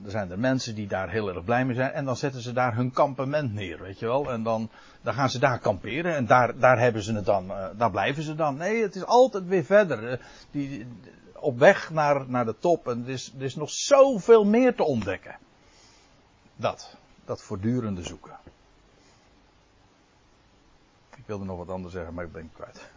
er 0.05 0.11
zijn 0.11 0.31
er 0.31 0.39
mensen 0.39 0.75
die 0.75 0.87
daar 0.87 1.09
heel 1.09 1.29
erg 1.29 1.43
blij 1.43 1.65
mee 1.65 1.75
zijn. 1.75 1.91
En 1.91 2.05
dan 2.05 2.17
zetten 2.17 2.41
ze 2.41 2.53
daar 2.53 2.75
hun 2.75 2.91
kampement 2.91 3.53
neer, 3.53 3.81
weet 3.81 3.99
je 3.99 4.05
wel. 4.05 4.31
En 4.31 4.43
dan, 4.43 4.69
dan 5.01 5.13
gaan 5.13 5.29
ze 5.29 5.39
daar 5.39 5.59
kamperen. 5.59 6.15
En 6.15 6.25
daar, 6.25 6.59
daar 6.59 6.79
hebben 6.79 7.01
ze 7.01 7.13
het 7.13 7.25
dan, 7.25 7.51
daar 7.77 7.91
blijven 7.91 8.23
ze 8.23 8.35
dan. 8.35 8.57
Nee, 8.57 8.81
het 8.81 8.95
is 8.95 9.05
altijd 9.05 9.45
weer 9.45 9.63
verder. 9.63 10.19
Die, 10.51 10.87
op 11.39 11.59
weg 11.59 11.89
naar, 11.89 12.29
naar 12.29 12.45
de 12.45 12.59
top. 12.59 12.87
En 12.87 13.03
er 13.03 13.09
is, 13.09 13.33
er 13.37 13.43
is 13.43 13.55
nog 13.55 13.69
zoveel 13.69 14.45
meer 14.45 14.75
te 14.75 14.83
ontdekken. 14.83 15.37
Dat. 16.55 16.95
Dat 17.25 17.41
voortdurende 17.41 18.03
zoeken. 18.03 18.37
Ik 21.15 21.23
wilde 21.25 21.45
nog 21.45 21.57
wat 21.57 21.69
anders 21.69 21.93
zeggen, 21.93 22.13
maar 22.13 22.25
ik 22.25 22.31
ben 22.31 22.51
kwijt. 22.53 22.89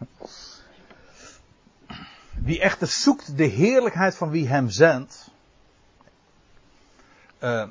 Wie 2.43 2.59
echter 2.59 2.87
zoekt 2.87 3.37
de 3.37 3.43
heerlijkheid 3.43 4.15
van 4.15 4.29
wie 4.29 4.47
hem 4.47 4.69
zendt. 4.69 5.31
Uh, 7.39 7.67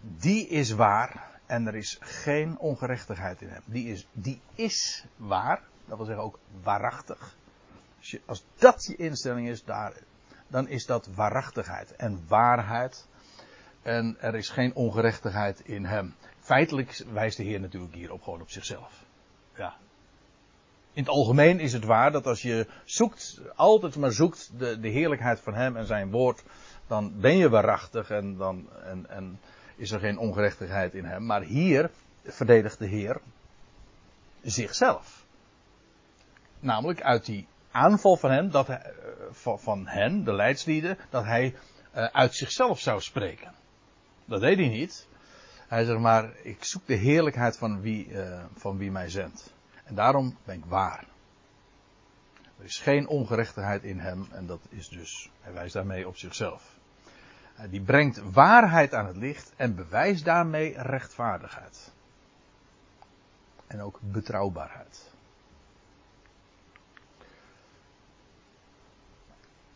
die 0.00 0.48
is 0.48 0.70
waar 0.70 1.30
en 1.46 1.66
er 1.66 1.74
is 1.74 1.98
geen 2.00 2.58
ongerechtigheid 2.58 3.42
in 3.42 3.48
hem. 3.48 3.62
Die 3.64 3.88
is, 3.88 4.06
die 4.12 4.40
is 4.54 5.04
waar, 5.16 5.62
dat 5.84 5.96
wil 5.96 6.06
zeggen 6.06 6.24
ook 6.24 6.38
waarachtig. 6.62 7.36
Als, 8.26 8.44
dat 8.58 8.84
je 8.84 8.96
instelling 8.96 9.48
is, 9.48 9.64
daar, 9.64 9.92
dan 10.48 10.68
is 10.68 10.86
dat 10.86 11.08
waarachtigheid 11.14 11.96
en 11.96 12.24
waarheid. 12.28 13.06
En 13.82 14.16
er 14.20 14.34
is 14.34 14.48
geen 14.48 14.74
ongerechtigheid 14.74 15.60
in 15.60 15.84
hem. 15.84 16.14
Feitelijk 16.38 17.04
wijst 17.12 17.36
de 17.36 17.42
Heer 17.42 17.60
natuurlijk 17.60 17.94
hierop 17.94 18.22
gewoon 18.22 18.40
op 18.40 18.50
zichzelf. 18.50 19.04
Ja. 19.56 19.74
In 20.92 21.02
het 21.02 21.12
algemeen 21.12 21.60
is 21.60 21.72
het 21.72 21.84
waar 21.84 22.12
dat 22.12 22.26
als 22.26 22.42
je 22.42 22.66
zoekt, 22.84 23.40
altijd 23.54 23.96
maar 23.96 24.12
zoekt 24.12 24.50
de, 24.58 24.80
de 24.80 24.88
heerlijkheid 24.88 25.40
van 25.40 25.54
hem 25.54 25.76
en 25.76 25.86
zijn 25.86 26.10
woord, 26.10 26.42
dan 26.86 27.20
ben 27.20 27.36
je 27.36 27.48
waarachtig 27.48 28.10
en 28.10 28.36
dan 28.36 28.68
en, 28.84 29.10
en 29.10 29.40
is 29.76 29.90
er 29.90 30.00
geen 30.00 30.18
ongerechtigheid 30.18 30.94
in 30.94 31.04
hem. 31.04 31.26
Maar 31.26 31.42
hier 31.42 31.90
verdedigt 32.24 32.78
de 32.78 32.86
Heer 32.86 33.20
zichzelf. 34.42 35.24
Namelijk 36.60 37.02
uit 37.02 37.24
die 37.24 37.46
aanval 37.72 38.16
van 38.16 38.30
hen, 38.30 38.50
dat 38.50 38.66
hij, 38.66 38.92
van, 39.32 39.86
hen, 39.86 40.24
de 40.24 40.32
leidslieden, 40.32 40.98
dat 41.10 41.24
hij 41.24 41.54
uh, 41.94 42.04
uit 42.04 42.34
zichzelf 42.34 42.80
zou 42.80 43.00
spreken. 43.00 43.52
Dat 44.24 44.40
deed 44.40 44.58
hij 44.58 44.68
niet. 44.68 45.08
Hij 45.68 45.84
zegt 45.84 45.98
maar, 45.98 46.30
ik 46.42 46.64
zoek 46.64 46.86
de 46.86 46.94
heerlijkheid 46.94 47.56
van 47.56 47.80
wie, 47.80 48.08
uh, 48.08 48.44
van 48.54 48.78
wie 48.78 48.90
mij 48.90 49.08
zendt. 49.08 49.52
En 49.84 49.94
daarom 49.94 50.36
ben 50.44 50.56
ik 50.56 50.64
waar. 50.64 51.04
Er 52.58 52.64
is 52.64 52.78
geen 52.78 53.08
ongerechtigheid 53.08 53.82
in 53.82 53.98
hem 53.98 54.26
en 54.30 54.46
dat 54.46 54.60
is 54.68 54.88
dus, 54.88 55.30
hij 55.40 55.52
wijst 55.52 55.74
daarmee 55.74 56.08
op 56.08 56.16
zichzelf. 56.16 56.76
Die 57.70 57.80
brengt 57.80 58.32
waarheid 58.32 58.94
aan 58.94 59.06
het 59.06 59.16
licht 59.16 59.52
en 59.56 59.74
bewijst 59.74 60.24
daarmee 60.24 60.74
rechtvaardigheid. 60.76 61.92
En 63.66 63.80
ook 63.80 63.98
betrouwbaarheid. 64.00 65.11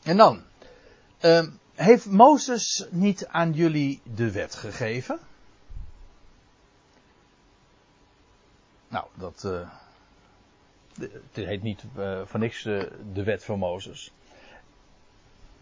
En 0.07 0.17
dan, 0.17 0.43
uh, 1.25 1.47
heeft 1.75 2.07
Mozes 2.07 2.87
niet 2.91 3.27
aan 3.27 3.53
jullie 3.53 4.01
de 4.15 4.31
wet 4.31 4.55
gegeven? 4.55 5.19
Nou, 8.89 9.07
dat. 9.15 9.43
Uh, 9.47 9.71
het 11.33 11.47
heet 11.47 11.63
niet 11.63 11.83
uh, 11.97 12.21
voor 12.25 12.41
niks 12.41 12.65
uh, 12.65 12.83
de 13.13 13.25
wet 13.25 13.45
van 13.45 13.59
Mozes. 13.59 14.13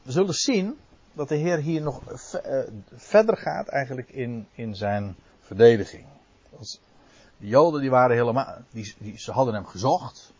We 0.02 0.12
zullen 0.12 0.34
zien 0.34 0.78
dat 1.12 1.28
de 1.28 1.36
Heer 1.36 1.58
hier 1.58 1.82
nog 1.82 2.02
verder 2.94 3.36
gaat 3.36 3.68
eigenlijk 3.68 4.08
in, 4.08 4.48
in 4.52 4.74
zijn 4.74 5.16
verdediging. 5.40 6.06
De 7.36 7.46
Joden 7.46 7.80
die 7.80 7.90
waren 7.90 8.16
helemaal, 8.16 8.58
die, 8.70 8.94
die, 8.98 9.18
ze 9.18 9.32
hadden 9.32 9.54
hem 9.54 9.66
gezocht. 9.66 10.32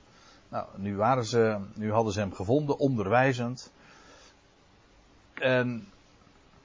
Nou, 0.48 0.66
nu 0.76 0.96
waren 0.96 1.24
ze, 1.24 1.60
nu 1.74 1.92
hadden 1.92 2.12
ze 2.12 2.20
hem 2.20 2.32
gevonden, 2.32 2.78
onderwijzend. 2.78 3.72
En, 5.34 5.88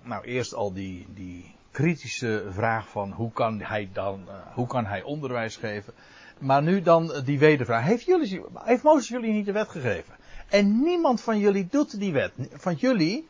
nou, 0.02 0.24
eerst 0.24 0.54
al 0.54 0.74
die, 0.74 1.08
die 1.14 1.56
kritische 1.72 2.46
vraag 2.50 2.90
van 2.90 3.12
hoe 3.12 3.32
kan 3.32 3.62
hij 3.62 3.90
dan, 3.94 4.24
uh, 4.28 4.34
hoe 4.54 4.68
kan 4.68 4.86
hij 4.86 5.04
onderwijs 5.04 5.56
geven. 5.56 5.94
Maar 6.40 6.64
nu 6.64 6.82
dan 6.82 7.12
die 7.26 7.40
wedervraag. 7.40 7.84
Heeft, 7.84 8.06
jullie, 8.06 8.42
heeft 8.54 8.84
Mozes 8.84 9.08
jullie 9.08 9.32
niet 9.32 9.46
de 9.46 9.52
wet 9.52 9.70
gegeven? 9.70 10.16
En 10.50 10.82
niemand 10.82 11.22
van 11.22 11.40
jullie 11.40 11.68
doet 11.72 12.00
die 12.00 12.14
wet. 12.14 12.32
Van 12.54 12.76
jullie, 12.76 13.28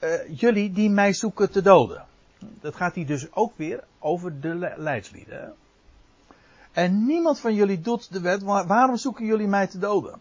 uh, 0.00 0.38
jullie 0.38 0.72
die 0.72 0.90
mij 0.90 1.12
zoeken 1.12 1.50
te 1.50 1.62
doden. 1.62 2.04
Dat 2.60 2.76
gaat 2.76 2.94
hier 2.94 3.06
dus 3.06 3.32
ook 3.32 3.52
weer 3.56 3.84
over 3.98 4.40
de 4.40 4.74
leidslieden. 4.76 5.54
En 6.72 7.06
niemand 7.06 7.40
van 7.40 7.54
jullie 7.54 7.80
doet 7.80 8.12
de 8.12 8.20
wet, 8.20 8.42
waarom 8.42 8.96
zoeken 8.96 9.24
jullie 9.24 9.46
mij 9.46 9.66
te 9.66 9.78
doden? 9.78 10.20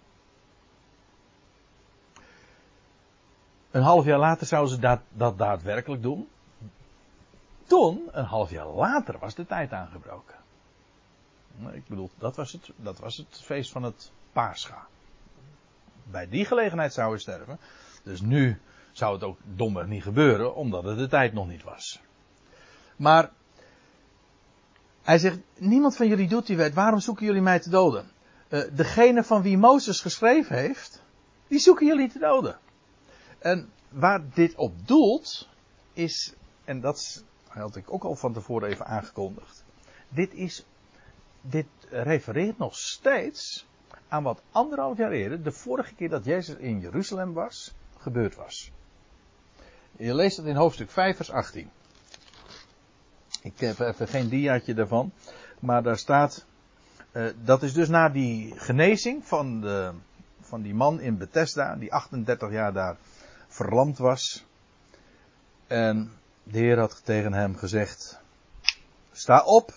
Een 3.71 3.81
half 3.81 4.05
jaar 4.05 4.19
later 4.19 4.47
zouden 4.47 4.73
ze 4.73 4.79
dat, 4.79 4.99
dat 5.09 5.37
daadwerkelijk 5.37 6.01
doen. 6.01 6.29
Toen, 7.67 8.09
een 8.11 8.25
half 8.25 8.49
jaar 8.49 8.67
later, 8.67 9.19
was 9.19 9.35
de 9.35 9.45
tijd 9.45 9.71
aangebroken. 9.71 10.35
Ik 11.71 11.87
bedoel, 11.87 12.09
dat 12.17 12.35
was 12.35 12.51
het, 12.51 12.69
dat 12.75 12.99
was 12.99 13.17
het 13.17 13.41
feest 13.43 13.71
van 13.71 13.83
het 13.83 14.11
Pascha. 14.31 14.87
Bij 16.03 16.29
die 16.29 16.45
gelegenheid 16.45 16.93
zou 16.93 17.09
hij 17.09 17.19
sterven. 17.19 17.59
Dus 18.03 18.21
nu 18.21 18.59
zou 18.91 19.13
het 19.13 19.23
ook 19.23 19.37
domweg 19.43 19.87
niet 19.87 20.03
gebeuren, 20.03 20.55
omdat 20.55 20.83
het 20.83 20.97
de 20.97 21.07
tijd 21.07 21.33
nog 21.33 21.47
niet 21.47 21.63
was. 21.63 22.01
Maar 22.95 23.31
hij 25.01 25.17
zegt, 25.17 25.39
niemand 25.57 25.95
van 25.95 26.07
jullie 26.07 26.27
doet 26.27 26.45
die 26.47 26.57
wet, 26.57 26.73
waarom 26.73 26.99
zoeken 26.99 27.25
jullie 27.25 27.41
mij 27.41 27.59
te 27.59 27.69
doden? 27.69 28.11
Uh, 28.49 28.63
degene 28.73 29.23
van 29.23 29.41
wie 29.41 29.57
Mozes 29.57 30.01
geschreven 30.01 30.55
heeft, 30.55 31.03
die 31.47 31.59
zoeken 31.59 31.85
jullie 31.85 32.09
te 32.09 32.19
doden. 32.19 32.59
En 33.41 33.69
waar 33.89 34.21
dit 34.33 34.55
op 34.55 34.87
doelt, 34.87 35.49
is, 35.93 36.33
en 36.63 36.81
dat 36.81 37.23
had 37.47 37.75
ik 37.75 37.93
ook 37.93 38.03
al 38.03 38.15
van 38.15 38.33
tevoren 38.33 38.69
even 38.69 38.85
aangekondigd. 38.85 39.63
Dit 40.09 40.33
is, 40.33 40.65
dit 41.41 41.65
refereert 41.89 42.57
nog 42.57 42.75
steeds 42.75 43.67
aan 44.07 44.23
wat 44.23 44.41
anderhalf 44.51 44.97
jaar 44.97 45.11
eerder, 45.11 45.43
de 45.43 45.51
vorige 45.51 45.95
keer 45.95 46.09
dat 46.09 46.25
Jezus 46.25 46.55
in 46.55 46.79
Jeruzalem 46.79 47.33
was, 47.33 47.73
gebeurd 47.97 48.35
was. 48.35 48.71
Je 49.97 50.15
leest 50.15 50.37
het 50.37 50.45
in 50.45 50.55
hoofdstuk 50.55 50.91
5 50.91 51.15
vers 51.15 51.31
18. 51.31 51.69
Ik 53.41 53.59
heb 53.59 53.79
even 53.79 54.07
geen 54.07 54.29
diaatje 54.29 54.73
daarvan. 54.73 55.11
Maar 55.59 55.83
daar 55.83 55.97
staat. 55.97 56.45
Uh, 57.11 57.29
dat 57.43 57.63
is 57.63 57.73
dus 57.73 57.89
na 57.89 58.09
die 58.09 58.59
genezing 58.59 59.25
van, 59.25 59.61
de, 59.61 59.91
van 60.41 60.61
die 60.61 60.73
man 60.73 60.99
in 60.99 61.17
Bethesda, 61.17 61.75
die 61.75 61.93
38 61.93 62.51
jaar 62.51 62.73
daar 62.73 62.97
verlamd 63.51 63.97
was. 63.97 64.45
En 65.67 66.11
de 66.43 66.57
Heer 66.57 66.79
had 66.79 67.05
tegen 67.05 67.33
hem 67.33 67.55
gezegd: 67.55 68.19
Sta 69.11 69.43
op, 69.43 69.73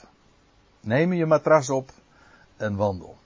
neem 0.81 1.13
je 1.13 1.27
matras 1.27 1.71
op 1.71 1.91
en 2.57 2.77
wandel. 2.77 3.17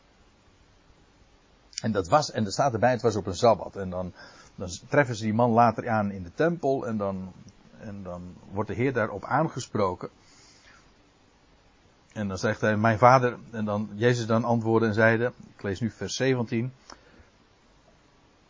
En 1.83 1.93
dat 1.93 2.09
was, 2.09 2.31
en 2.31 2.45
er 2.45 2.53
staat 2.53 2.73
erbij, 2.73 2.91
het 2.91 3.03
was 3.03 3.17
op 3.17 3.27
een 3.27 3.37
sabbat. 3.37 3.77
En 3.77 3.91
dan, 3.91 4.13
dan 4.55 4.69
treffen 4.89 5.17
ze 5.17 5.25
die 5.25 5.35
man 5.35 5.51
later 5.51 5.89
aan 5.89 6.11
in 6.11 6.23
de 6.23 6.35
tempel 6.35 6.87
en 6.87 6.97
dan, 6.97 7.33
en 7.81 8.03
dan 8.03 8.37
wordt 8.53 8.69
de 8.69 8.75
Heer 8.77 8.93
daarop 8.93 9.25
aangesproken. 9.25 10.09
En 12.13 12.29
dan 12.29 12.39
zegt 12.39 12.61
hij, 12.61 12.77
mijn 12.77 12.99
vader, 12.99 13.39
en 13.51 13.65
dan 13.65 13.91
Jezus 13.95 14.27
dan 14.27 14.45
antwoordde 14.45 14.89
en 14.89 14.95
zeide, 14.95 15.33
ik 15.57 15.63
lees 15.63 15.81
nu 15.81 15.91
vers 15.91 16.17
17, 16.17 16.73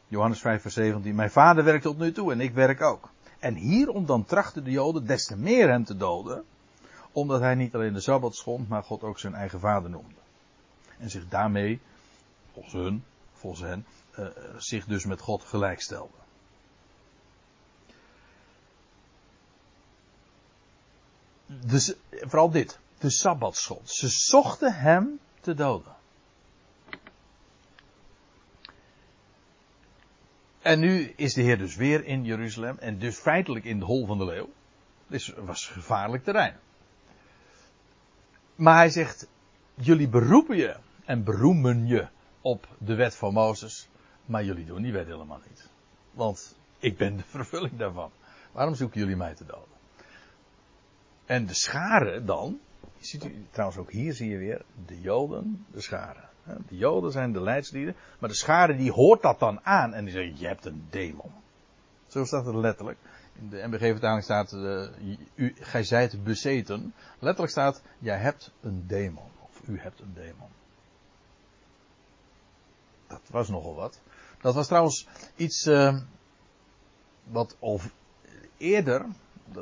Johannes 0.08 0.40
5 0.40 0.62
vers 0.62 0.74
17, 0.74 1.14
mijn 1.14 1.30
vader 1.30 1.64
werkt 1.64 1.82
tot 1.82 1.98
nu 1.98 2.12
toe 2.12 2.32
en 2.32 2.40
ik 2.40 2.54
werk 2.54 2.82
ook. 2.82 3.10
En 3.38 3.54
hierom 3.54 4.06
dan 4.06 4.24
trachten 4.24 4.64
de 4.64 4.70
Joden 4.70 5.06
des 5.06 5.24
te 5.24 5.36
meer 5.36 5.68
hem 5.68 5.84
te 5.84 5.96
doden, 5.96 6.44
omdat 7.12 7.40
hij 7.40 7.54
niet 7.54 7.74
alleen 7.74 7.92
de 7.92 8.00
Sabbat 8.00 8.36
schond, 8.36 8.68
maar 8.68 8.82
God 8.82 9.02
ook 9.02 9.18
zijn 9.18 9.34
eigen 9.34 9.60
vader 9.60 9.90
noemde. 9.90 10.20
En 10.98 11.10
zich 11.10 11.28
daarmee, 11.28 11.80
volgens 12.52 12.74
hun, 12.74 13.04
volgens 13.32 13.62
hen, 13.62 13.86
uh, 14.18 14.26
zich 14.56 14.84
dus 14.84 15.04
met 15.04 15.20
God 15.20 15.42
gelijkstelde. 15.42 16.16
Dus 21.46 21.94
vooral 22.10 22.50
dit 22.50 22.78
de 22.98 23.10
Sabbatschot. 23.10 23.90
Ze 23.90 24.08
zochten 24.08 24.74
hem 24.74 25.20
te 25.40 25.54
doden. 25.54 25.96
En 30.68 30.80
nu 30.80 31.12
is 31.16 31.34
de 31.34 31.42
Heer 31.42 31.58
dus 31.58 31.76
weer 31.76 32.04
in 32.04 32.25
Jeruzalem 32.25 32.78
en 32.78 32.98
dus 32.98 33.18
feitelijk 33.18 33.64
in 33.64 33.78
de 33.78 33.84
hol 33.84 34.06
van 34.06 34.18
de 34.18 34.25
leeuw. 34.25 34.48
Dit 35.06 35.34
was 35.37 35.66
gevaarlijk 35.66 36.25
terrein. 36.25 36.56
Maar 38.54 38.76
hij 38.76 38.90
zegt, 38.90 39.28
jullie 39.75 40.08
beroepen 40.08 40.56
je 40.56 40.76
en 41.04 41.25
beroemen 41.25 41.87
je 41.87 42.08
op 42.40 42.68
de 42.78 42.94
wet 42.94 43.16
van 43.16 43.32
Mozes, 43.32 43.88
maar 44.25 44.44
jullie 44.44 44.64
doen 44.64 44.82
die 44.82 44.92
wet 44.92 45.06
helemaal 45.06 45.40
niet. 45.48 45.68
Want 46.10 46.58
ik 46.78 46.96
ben 46.96 47.16
de 47.16 47.25
vervulling 47.37 47.76
daarvan. 47.78 48.10
Waarom 48.52 48.75
zoeken 48.75 49.00
jullie 49.00 49.16
mij 49.16 49.34
te 49.34 49.44
doden? 49.44 49.76
En 51.25 51.46
de 51.46 51.54
scharen 51.54 52.26
dan, 52.26 52.60
Ziet 52.98 53.25
u, 53.25 53.46
trouwens 53.50 53.80
ook 53.80 53.90
hier 53.90 54.12
zie 54.12 54.30
je 54.30 54.38
weer 54.38 54.64
de 54.87 55.00
Joden, 55.00 55.66
de 55.70 55.80
scharen. 55.80 56.28
De 56.68 56.76
Joden 56.76 57.12
zijn 57.12 57.32
de 57.32 57.40
leidslieden, 57.40 57.96
maar 58.18 58.28
de 58.28 58.34
scharen 58.34 58.76
die 58.76 58.92
hoort 58.92 59.22
dat 59.22 59.38
dan 59.38 59.60
aan 59.62 59.94
en 59.94 60.04
die 60.04 60.12
zeggen, 60.12 60.38
je 60.38 60.46
hebt 60.46 60.64
een 60.64 60.86
demon. 60.90 61.32
Zo 62.06 62.24
staat 62.24 62.46
het 62.46 62.54
letterlijk. 62.54 62.98
In 63.40 63.48
de 63.48 63.66
MBG-vertaling 63.66 64.22
staat, 64.22 64.52
uh, 64.52 64.88
u, 65.34 65.54
gij 65.60 65.84
zijt 65.84 66.24
bezeten. 66.24 66.94
Letterlijk 67.18 67.52
staat, 67.52 67.82
jij 67.98 68.18
hebt 68.18 68.52
een 68.60 68.84
demon. 68.86 69.30
Of 69.40 69.68
u 69.68 69.78
hebt 69.80 70.00
een 70.00 70.14
demon. 70.14 70.48
Dat 73.06 73.20
was 73.30 73.48
nogal 73.48 73.74
wat. 73.74 74.00
Dat 74.40 74.54
was 74.54 74.66
trouwens 74.66 75.08
iets 75.36 75.66
uh, 75.66 75.98
wat 77.24 77.56
al 77.58 77.80
eerder, 78.56 79.06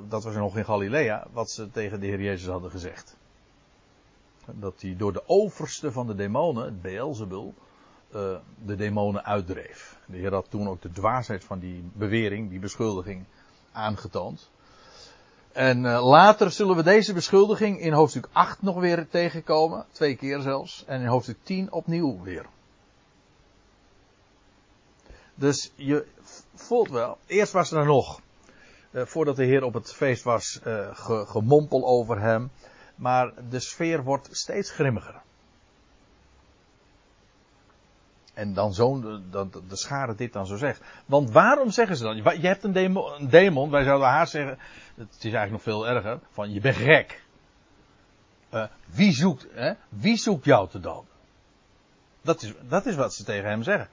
dat 0.09 0.25
was 0.25 0.35
nog 0.35 0.57
in 0.57 0.65
Galilea, 0.65 1.27
wat 1.33 1.51
ze 1.51 1.71
tegen 1.71 2.01
de 2.01 2.07
Heer 2.07 2.21
Jezus 2.21 2.49
hadden 2.49 2.71
gezegd. 2.71 3.16
Dat 4.53 4.81
hij 4.81 4.97
door 4.97 5.13
de 5.13 5.23
overste 5.27 5.93
van 5.93 6.07
de 6.07 6.15
demonen, 6.15 6.65
het 6.65 6.83
Beelzebul, 6.83 7.55
uh, 8.15 8.37
de 8.65 8.77
demonen 8.77 9.25
uitdreef. 9.25 9.99
De 10.07 10.17
Heer 10.17 10.33
had 10.33 10.51
toen 10.51 10.69
ook 10.69 10.83
de 10.83 10.91
dwaasheid 10.91 11.45
van 11.45 11.59
die 11.59 11.91
bewering, 11.93 12.51
die 12.51 12.59
beschuldiging, 12.59 13.25
aangetoond. 13.73 14.51
En 15.53 15.85
uh, 15.85 16.07
later 16.07 16.51
zullen 16.51 16.77
we 16.77 16.83
deze 16.83 17.13
beschuldiging 17.13 17.81
in 17.81 17.93
hoofdstuk 17.93 18.29
8 18.33 18.63
nog 18.63 18.81
weer 18.81 19.09
tegenkomen. 19.09 19.87
Twee 19.91 20.17
keer 20.17 20.41
zelfs. 20.41 20.85
En 20.87 21.01
in 21.01 21.07
hoofdstuk 21.07 21.39
10 21.43 21.73
opnieuw 21.73 22.23
weer. 22.23 22.47
Dus 25.35 25.73
je 25.75 26.07
voelt 26.55 26.91
wel. 26.91 27.19
Eerst 27.27 27.53
was 27.53 27.71
er 27.71 27.87
nog. 27.87 28.21
Uh, 28.91 29.05
voordat 29.05 29.37
de 29.37 29.45
Heer 29.45 29.63
op 29.63 29.75
het 29.75 29.93
feest 29.93 30.23
was. 30.23 30.61
Ge, 30.63 31.25
gemompel 31.27 31.87
over 31.87 32.21
hem. 32.21 32.51
Maar 32.97 33.33
de 33.49 33.61
sfeer 33.61 34.03
wordt 34.03 34.37
steeds 34.37 34.71
grimmiger. 34.71 35.23
En 38.35 38.55
dan 38.55 38.75
zo, 38.75 39.01
dat 39.31 39.53
de 39.53 39.77
schade 39.77 40.15
dit 40.15 40.33
dan 40.33 40.47
zo 40.47 40.57
zegt. 40.57 40.81
Want 41.07 41.31
waarom 41.31 41.71
zeggen 41.71 41.97
ze 41.97 42.03
dan? 42.03 42.17
Je 42.17 42.47
hebt 42.47 42.65
een 42.65 43.29
demon, 43.29 43.71
wij 43.71 43.85
zouden 43.85 44.09
haar 44.09 44.27
zeggen, 44.27 44.59
het 44.95 45.15
is 45.17 45.23
eigenlijk 45.23 45.51
nog 45.51 45.63
veel 45.63 45.89
erger, 45.89 46.19
van 46.31 46.53
je 46.53 46.61
bent 46.61 46.77
gek. 46.77 47.25
Uh, 48.55 48.65
wie, 48.87 49.13
zoekt, 49.13 49.47
hè? 49.53 49.73
wie 49.89 50.17
zoekt 50.17 50.45
jou 50.45 50.69
te 50.69 50.81
doden? 50.81 51.11
Dat 52.23 52.43
is, 52.43 52.53
dat 52.69 52.87
is 52.87 52.95
wat 52.95 53.15
ze 53.15 53.25
tegen 53.25 53.49
hem 53.49 53.63
zeggen. 53.63 53.89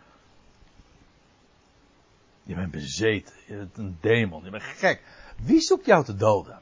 Je 2.43 2.55
bent 2.55 2.71
bezeten, 2.71 3.33
je 3.47 3.55
bent 3.55 3.77
een 3.77 3.97
demon, 4.01 4.43
je 4.43 4.49
bent 4.49 4.63
gek. 4.63 5.01
Wie 5.35 5.61
zoekt 5.61 5.85
jou 5.85 6.03
te 6.03 6.15
doden? 6.15 6.57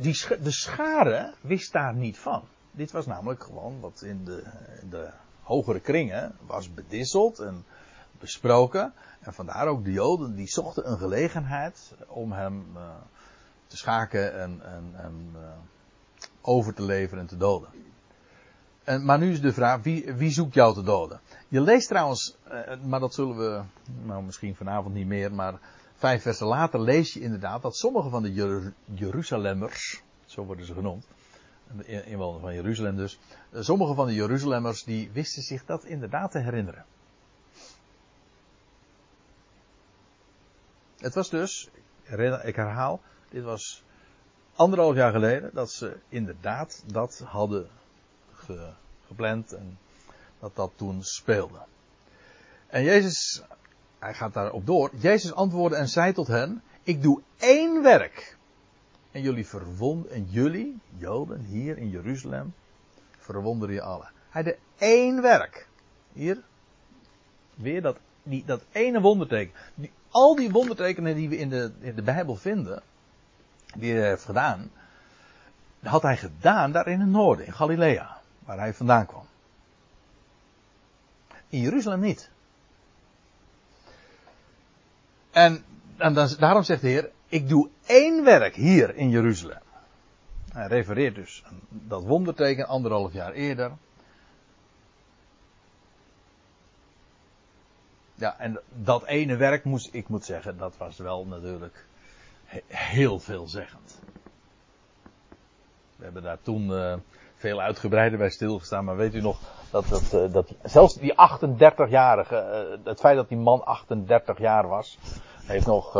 Die, 0.00 0.42
de 0.42 0.50
schare 0.50 1.34
wist 1.40 1.72
daar 1.72 1.94
niet 1.94 2.18
van. 2.18 2.42
Dit 2.70 2.90
was 2.90 3.06
namelijk 3.06 3.44
gewoon 3.44 3.80
wat 3.80 4.02
in 4.02 4.24
de, 4.24 4.42
de 4.90 5.10
hogere 5.42 5.80
kringen 5.80 6.36
was 6.46 6.74
bedisseld 6.74 7.38
en 7.38 7.64
besproken. 8.18 8.92
En 9.20 9.34
vandaar 9.34 9.66
ook 9.66 9.84
de 9.84 9.92
Joden, 9.92 10.34
die 10.34 10.48
zochten 10.48 10.90
een 10.90 10.98
gelegenheid 10.98 11.94
om 12.06 12.32
hem 12.32 12.66
uh, 12.74 12.82
te 13.66 13.76
schaken 13.76 14.40
en, 14.40 14.60
en, 14.62 14.92
en 14.96 15.30
uh, 15.34 15.40
over 16.40 16.74
te 16.74 16.82
leveren 16.82 17.20
en 17.20 17.26
te 17.26 17.36
doden. 17.36 17.68
En, 18.84 19.04
maar 19.04 19.18
nu 19.18 19.30
is 19.30 19.40
de 19.40 19.52
vraag, 19.52 19.82
wie, 19.82 20.12
wie 20.12 20.30
zoekt 20.30 20.54
jou 20.54 20.74
te 20.74 20.82
doden? 20.82 21.20
Je 21.48 21.60
leest 21.60 21.88
trouwens, 21.88 22.36
eh, 22.44 22.80
maar 22.82 23.00
dat 23.00 23.14
zullen 23.14 23.36
we, 23.36 23.62
nou 24.02 24.22
misschien 24.22 24.54
vanavond 24.54 24.94
niet 24.94 25.06
meer, 25.06 25.32
maar 25.32 25.54
vijf 26.00 26.22
versen 26.22 26.46
later 26.46 26.80
lees 26.80 27.12
je 27.12 27.20
inderdaad 27.20 27.62
dat 27.62 27.76
sommige 27.76 28.08
van 28.08 28.22
de 28.22 28.32
Jer 28.32 28.72
Jeruzalemmers, 28.84 30.02
zo 30.26 30.44
worden 30.44 30.66
ze 30.66 30.74
genoemd, 30.74 31.06
de 31.76 32.04
inwoners 32.04 32.42
van 32.42 32.54
Jeruzalem 32.54 32.96
dus, 32.96 33.18
eh, 33.50 33.60
sommige 33.62 33.94
van 33.94 34.06
de 34.06 34.14
Jeruzalemmers 34.14 34.84
die 34.84 35.10
wisten 35.12 35.42
zich 35.42 35.64
dat 35.64 35.84
inderdaad 35.84 36.30
te 36.30 36.38
herinneren. 36.38 36.84
Het 40.98 41.14
was 41.14 41.30
dus, 41.30 41.68
ik 42.42 42.56
herhaal, 42.56 43.00
dit 43.28 43.44
was 43.44 43.82
anderhalf 44.54 44.94
jaar 44.94 45.12
geleden 45.12 45.50
dat 45.54 45.70
ze 45.70 45.96
inderdaad 46.08 46.82
dat 46.86 47.22
hadden 47.24 47.68
gepland 49.06 49.52
en 49.52 49.78
dat 50.38 50.56
dat 50.56 50.72
toen 50.76 51.02
speelde. 51.02 51.58
En 52.66 52.82
Jezus, 52.82 53.42
hij 54.00 54.14
gaat 54.14 54.32
daarop 54.32 54.66
door. 54.66 54.90
Jezus 54.96 55.32
antwoordde 55.32 55.76
en 55.76 55.88
zei 55.88 56.12
tot 56.12 56.26
hen: 56.26 56.62
Ik 56.82 57.02
doe 57.02 57.22
één 57.36 57.82
werk. 57.82 58.36
En 59.10 59.22
jullie 59.22 59.46
verwonderen, 59.46 60.16
en 60.16 60.24
jullie, 60.24 60.78
Joden, 60.96 61.40
hier 61.40 61.78
in 61.78 61.88
Jeruzalem, 61.88 62.54
verwonderen 63.18 63.74
je 63.74 63.82
allen. 63.82 64.10
Hij 64.30 64.42
deed 64.42 64.58
één 64.78 65.22
werk. 65.22 65.68
Hier, 66.12 66.42
weer 67.54 67.82
dat, 67.82 67.96
die, 68.22 68.44
dat 68.44 68.62
ene 68.72 69.00
wonderteken. 69.00 69.54
Al 70.10 70.34
die 70.34 70.50
wondertekenen 70.50 71.14
die 71.14 71.28
we 71.28 71.36
in 71.36 71.48
de, 71.48 71.72
in 71.80 71.94
de 71.94 72.02
Bijbel 72.02 72.36
vinden, 72.36 72.82
die 73.76 73.92
hij 73.94 74.08
heeft 74.08 74.24
gedaan, 74.24 74.70
had 75.82 76.02
hij 76.02 76.16
gedaan 76.16 76.72
daar 76.72 76.86
in 76.86 77.00
het 77.00 77.08
noorden, 77.08 77.46
in 77.46 77.52
Galilea, 77.52 78.20
waar 78.38 78.58
hij 78.58 78.74
vandaan 78.74 79.06
kwam. 79.06 79.24
In 81.48 81.60
Jeruzalem 81.60 82.00
niet. 82.00 82.30
En, 85.30 85.64
en 85.96 86.14
dan, 86.14 86.28
daarom 86.38 86.62
zegt 86.62 86.80
de 86.80 86.88
Heer, 86.88 87.10
ik 87.28 87.48
doe 87.48 87.68
één 87.86 88.24
werk 88.24 88.54
hier 88.54 88.96
in 88.96 89.10
Jeruzalem. 89.10 89.62
Hij 90.52 90.66
refereert 90.66 91.14
dus 91.14 91.44
dat 91.68 92.02
wonderteken 92.02 92.66
anderhalf 92.66 93.12
jaar 93.12 93.32
eerder. 93.32 93.72
Ja, 98.14 98.38
en 98.38 98.60
dat 98.82 99.04
ene 99.04 99.36
werk 99.36 99.64
moest, 99.64 99.88
ik 99.92 100.08
moet 100.08 100.24
zeggen, 100.24 100.56
dat 100.56 100.76
was 100.76 100.96
wel 100.96 101.26
natuurlijk 101.26 101.86
heel 102.66 103.18
veelzeggend. 103.20 103.98
We 105.96 106.04
hebben 106.04 106.22
daar 106.22 106.42
toen 106.42 106.70
uh, 106.70 106.94
veel 107.40 107.60
uitgebreider 107.60 108.18
bij 108.18 108.30
stilgestaan, 108.30 108.84
maar 108.84 108.96
weet 108.96 109.14
u 109.14 109.20
nog 109.20 109.40
dat, 109.70 109.88
dat, 109.88 110.12
uh, 110.14 110.32
dat 110.32 110.54
zelfs 110.62 110.94
die 110.94 111.12
38-jarige, 111.12 112.76
uh, 112.80 112.86
het 112.86 113.00
feit 113.00 113.16
dat 113.16 113.28
die 113.28 113.38
man 113.38 113.64
38 113.64 114.38
jaar 114.38 114.68
was, 114.68 114.98
heeft 115.44 115.66
nog 115.66 115.92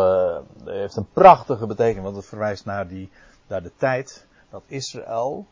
heeft 0.64 0.96
een 0.96 1.08
prachtige 1.12 1.66
betekenis, 1.66 2.02
want 2.02 2.16
het 2.16 2.26
verwijst 2.26 2.64
naar, 2.64 2.88
die, 2.88 3.10
naar 3.46 3.62
de 3.62 3.72
tijd 3.76 4.26
dat 4.50 4.62
Israël 4.66 5.46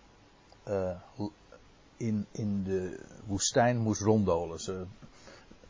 in, 1.96 2.26
in 2.30 2.64
de 2.64 3.00
woestijn 3.26 3.78
moest 3.78 4.02
ronddolen. 4.02 4.58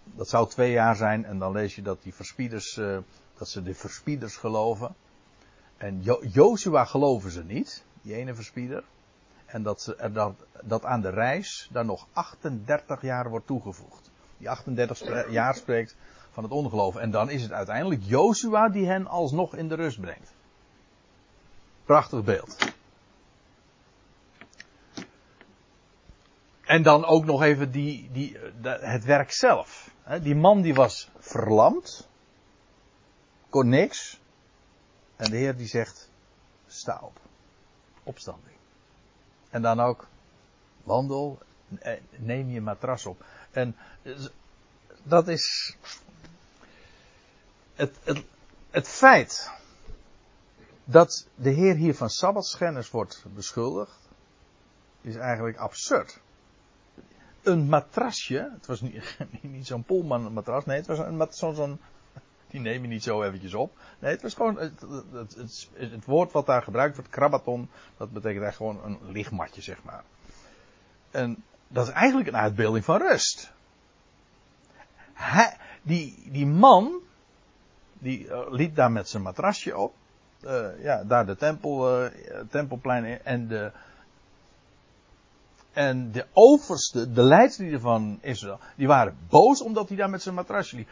Dat 0.04 0.28
zou 0.28 0.48
twee 0.48 0.72
jaar 0.72 0.96
zijn 0.96 1.24
en 1.24 1.38
dan 1.38 1.52
lees 1.52 1.74
je 1.74 1.82
dat 1.82 2.02
die 2.02 2.14
verspieders, 2.14 2.74
dat 3.38 3.48
ze 3.48 3.62
de 3.62 3.74
verspieders 3.74 4.36
geloven. 4.36 4.94
En 5.76 6.02
jo 6.02 6.24
Joshua 6.32 6.84
geloven 6.84 7.30
ze 7.30 7.44
niet, 7.44 7.84
die 8.02 8.14
ene 8.14 8.34
verspieder. 8.34 8.84
En 9.48 9.62
dat, 9.62 9.82
ze, 9.82 10.10
dat, 10.12 10.34
dat 10.62 10.84
aan 10.84 11.00
de 11.00 11.08
reis 11.08 11.68
daar 11.72 11.84
nog 11.84 12.06
38 12.12 13.02
jaar 13.02 13.28
wordt 13.28 13.46
toegevoegd. 13.46 14.10
Die 14.38 14.50
38 14.50 15.30
jaar 15.30 15.54
spreekt 15.54 15.96
van 16.30 16.42
het 16.42 16.52
ongeloof. 16.52 16.96
En 16.96 17.10
dan 17.10 17.30
is 17.30 17.42
het 17.42 17.52
uiteindelijk 17.52 18.02
Joshua 18.04 18.68
die 18.68 18.86
hen 18.86 19.06
alsnog 19.06 19.54
in 19.54 19.68
de 19.68 19.74
rust 19.74 20.00
brengt. 20.00 20.34
Prachtig 21.84 22.24
beeld. 22.24 22.56
En 26.64 26.82
dan 26.82 27.04
ook 27.04 27.24
nog 27.24 27.42
even 27.42 27.70
die, 27.70 28.08
die, 28.12 28.36
het 28.62 29.04
werk 29.04 29.32
zelf. 29.32 29.90
Die 30.22 30.34
man 30.34 30.60
die 30.60 30.74
was 30.74 31.10
verlamd. 31.18 32.08
Kon 33.48 33.68
niks. 33.68 34.20
En 35.16 35.30
de 35.30 35.36
Heer 35.36 35.56
die 35.56 35.66
zegt, 35.66 36.10
sta 36.66 37.00
op. 37.02 37.20
Opstanding. 38.02 38.57
En 39.50 39.62
dan 39.62 39.80
ook, 39.80 40.06
wandel, 40.82 41.38
neem 42.16 42.50
je 42.50 42.60
matras 42.60 43.06
op. 43.06 43.24
En 43.50 43.76
dat 45.02 45.28
is 45.28 45.76
het, 47.74 47.96
het, 48.04 48.24
het 48.70 48.88
feit 48.88 49.50
dat 50.84 51.26
de 51.34 51.50
Heer 51.50 51.74
hier 51.74 51.94
van 51.94 52.10
sabbatschennis 52.10 52.90
wordt 52.90 53.24
beschuldigd, 53.34 54.08
is 55.00 55.16
eigenlijk 55.16 55.56
absurd. 55.56 56.20
Een 57.42 57.68
matrasje, 57.68 58.50
het 58.52 58.66
was 58.66 58.80
niet, 58.80 59.18
niet 59.40 59.66
zo'n 59.66 59.84
Pullman 59.84 60.32
matras, 60.32 60.64
nee, 60.64 60.76
het 60.76 60.86
was 60.86 61.36
zo'n 61.36 61.54
zo 61.54 61.78
die 62.50 62.60
neem 62.60 62.82
je 62.82 62.88
niet 62.88 63.02
zo 63.02 63.22
eventjes 63.22 63.54
op. 63.54 63.78
Nee, 63.98 64.10
het 64.10 64.22
was 64.22 64.34
gewoon 64.34 64.58
het, 64.58 64.80
het, 65.12 65.68
het, 65.74 66.04
woord 66.04 66.32
wat 66.32 66.46
daar 66.46 66.62
gebruikt 66.62 66.96
wordt, 66.96 67.10
krabaton, 67.10 67.70
dat 67.96 68.12
betekent 68.12 68.44
echt 68.44 68.56
gewoon 68.56 68.84
een 68.84 68.98
lichtmatje, 69.12 69.62
zeg 69.62 69.82
maar. 69.82 70.02
En 71.10 71.42
dat 71.68 71.86
is 71.86 71.92
eigenlijk 71.92 72.28
een 72.28 72.36
uitbeelding 72.36 72.84
van 72.84 72.98
rust. 72.98 73.52
Hij, 75.12 75.56
die, 75.82 76.28
die 76.30 76.46
man, 76.46 77.00
die 77.92 78.24
uh, 78.24 78.50
liep 78.50 78.74
daar 78.74 78.92
met 78.92 79.08
zijn 79.08 79.22
matrasje 79.22 79.76
op. 79.76 79.94
Uh, 80.44 80.82
ja, 80.82 81.04
daar 81.04 81.26
de 81.26 81.36
tempel, 81.36 82.02
uh, 82.04 82.10
tempelplein 82.50 83.24
en 83.24 83.48
de, 83.48 83.72
en 85.72 86.12
de 86.12 86.26
overste, 86.32 87.12
de 87.12 87.22
leidslieden 87.22 87.80
van 87.80 88.18
Israël, 88.20 88.58
die 88.76 88.86
waren 88.86 89.18
boos 89.28 89.62
omdat 89.62 89.88
hij 89.88 89.96
daar 89.96 90.10
met 90.10 90.22
zijn 90.22 90.34
matrasje 90.34 90.76
liep. 90.76 90.88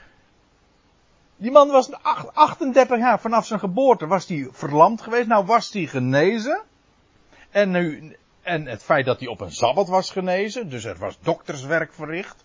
Die 1.36 1.50
man 1.50 1.68
was 1.68 1.92
38 1.92 2.98
jaar, 2.98 3.20
vanaf 3.20 3.46
zijn 3.46 3.60
geboorte 3.60 4.06
was 4.06 4.26
hij 4.26 4.48
verlamd 4.50 5.02
geweest. 5.02 5.26
Nou 5.26 5.46
was 5.46 5.72
hij 5.72 5.86
genezen. 5.86 6.62
En, 7.50 7.70
nu, 7.70 8.16
en 8.42 8.66
het 8.66 8.82
feit 8.82 9.06
dat 9.06 9.18
hij 9.18 9.28
op 9.28 9.40
een 9.40 9.52
sabbat 9.52 9.88
was 9.88 10.10
genezen, 10.10 10.68
dus 10.68 10.84
er 10.84 10.98
was 10.98 11.18
dokterswerk 11.20 11.94
verricht. 11.94 12.44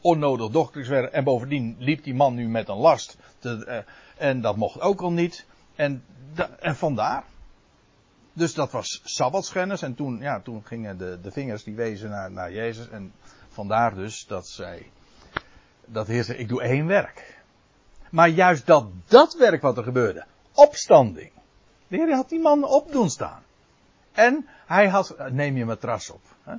Onnodig 0.00 0.50
dokterswerk. 0.50 1.12
En 1.12 1.24
bovendien 1.24 1.76
liep 1.78 2.04
die 2.04 2.14
man 2.14 2.34
nu 2.34 2.48
met 2.48 2.68
een 2.68 2.76
last. 2.76 3.16
Te, 3.38 3.64
uh, 3.66 4.28
en 4.28 4.40
dat 4.40 4.56
mocht 4.56 4.80
ook 4.80 5.00
al 5.00 5.12
niet. 5.12 5.46
En, 5.74 6.04
da, 6.34 6.50
en 6.60 6.76
vandaar. 6.76 7.24
Dus 8.32 8.54
dat 8.54 8.70
was 8.70 9.00
sabbatschennis. 9.04 9.82
En 9.82 9.94
toen, 9.94 10.18
ja, 10.18 10.40
toen 10.40 10.64
gingen 10.64 10.98
de, 10.98 11.18
de 11.22 11.30
vingers 11.30 11.64
die 11.64 11.74
wezen 11.74 12.10
naar, 12.10 12.30
naar 12.30 12.52
Jezus. 12.52 12.88
En 12.88 13.12
vandaar 13.48 13.94
dus 13.94 14.26
dat 14.26 14.48
zij, 14.48 14.90
dat 15.84 16.06
Heer 16.06 16.24
zei, 16.24 16.38
ik 16.38 16.48
doe 16.48 16.62
één 16.62 16.86
werk. 16.86 17.37
Maar 18.10 18.28
juist 18.28 18.66
dat, 18.66 18.86
dat 19.06 19.34
werk 19.34 19.62
wat 19.62 19.76
er 19.76 19.82
gebeurde, 19.82 20.24
opstanding. 20.52 21.30
De 21.88 21.96
Heer 21.96 22.14
had 22.14 22.28
die 22.28 22.40
man 22.40 22.64
op 22.64 22.92
doen 22.92 23.10
staan. 23.10 23.42
En 24.12 24.48
hij 24.66 24.88
had, 24.88 25.16
neem 25.30 25.56
je 25.56 25.64
matras 25.64 26.10
op. 26.10 26.22
Hè? 26.42 26.54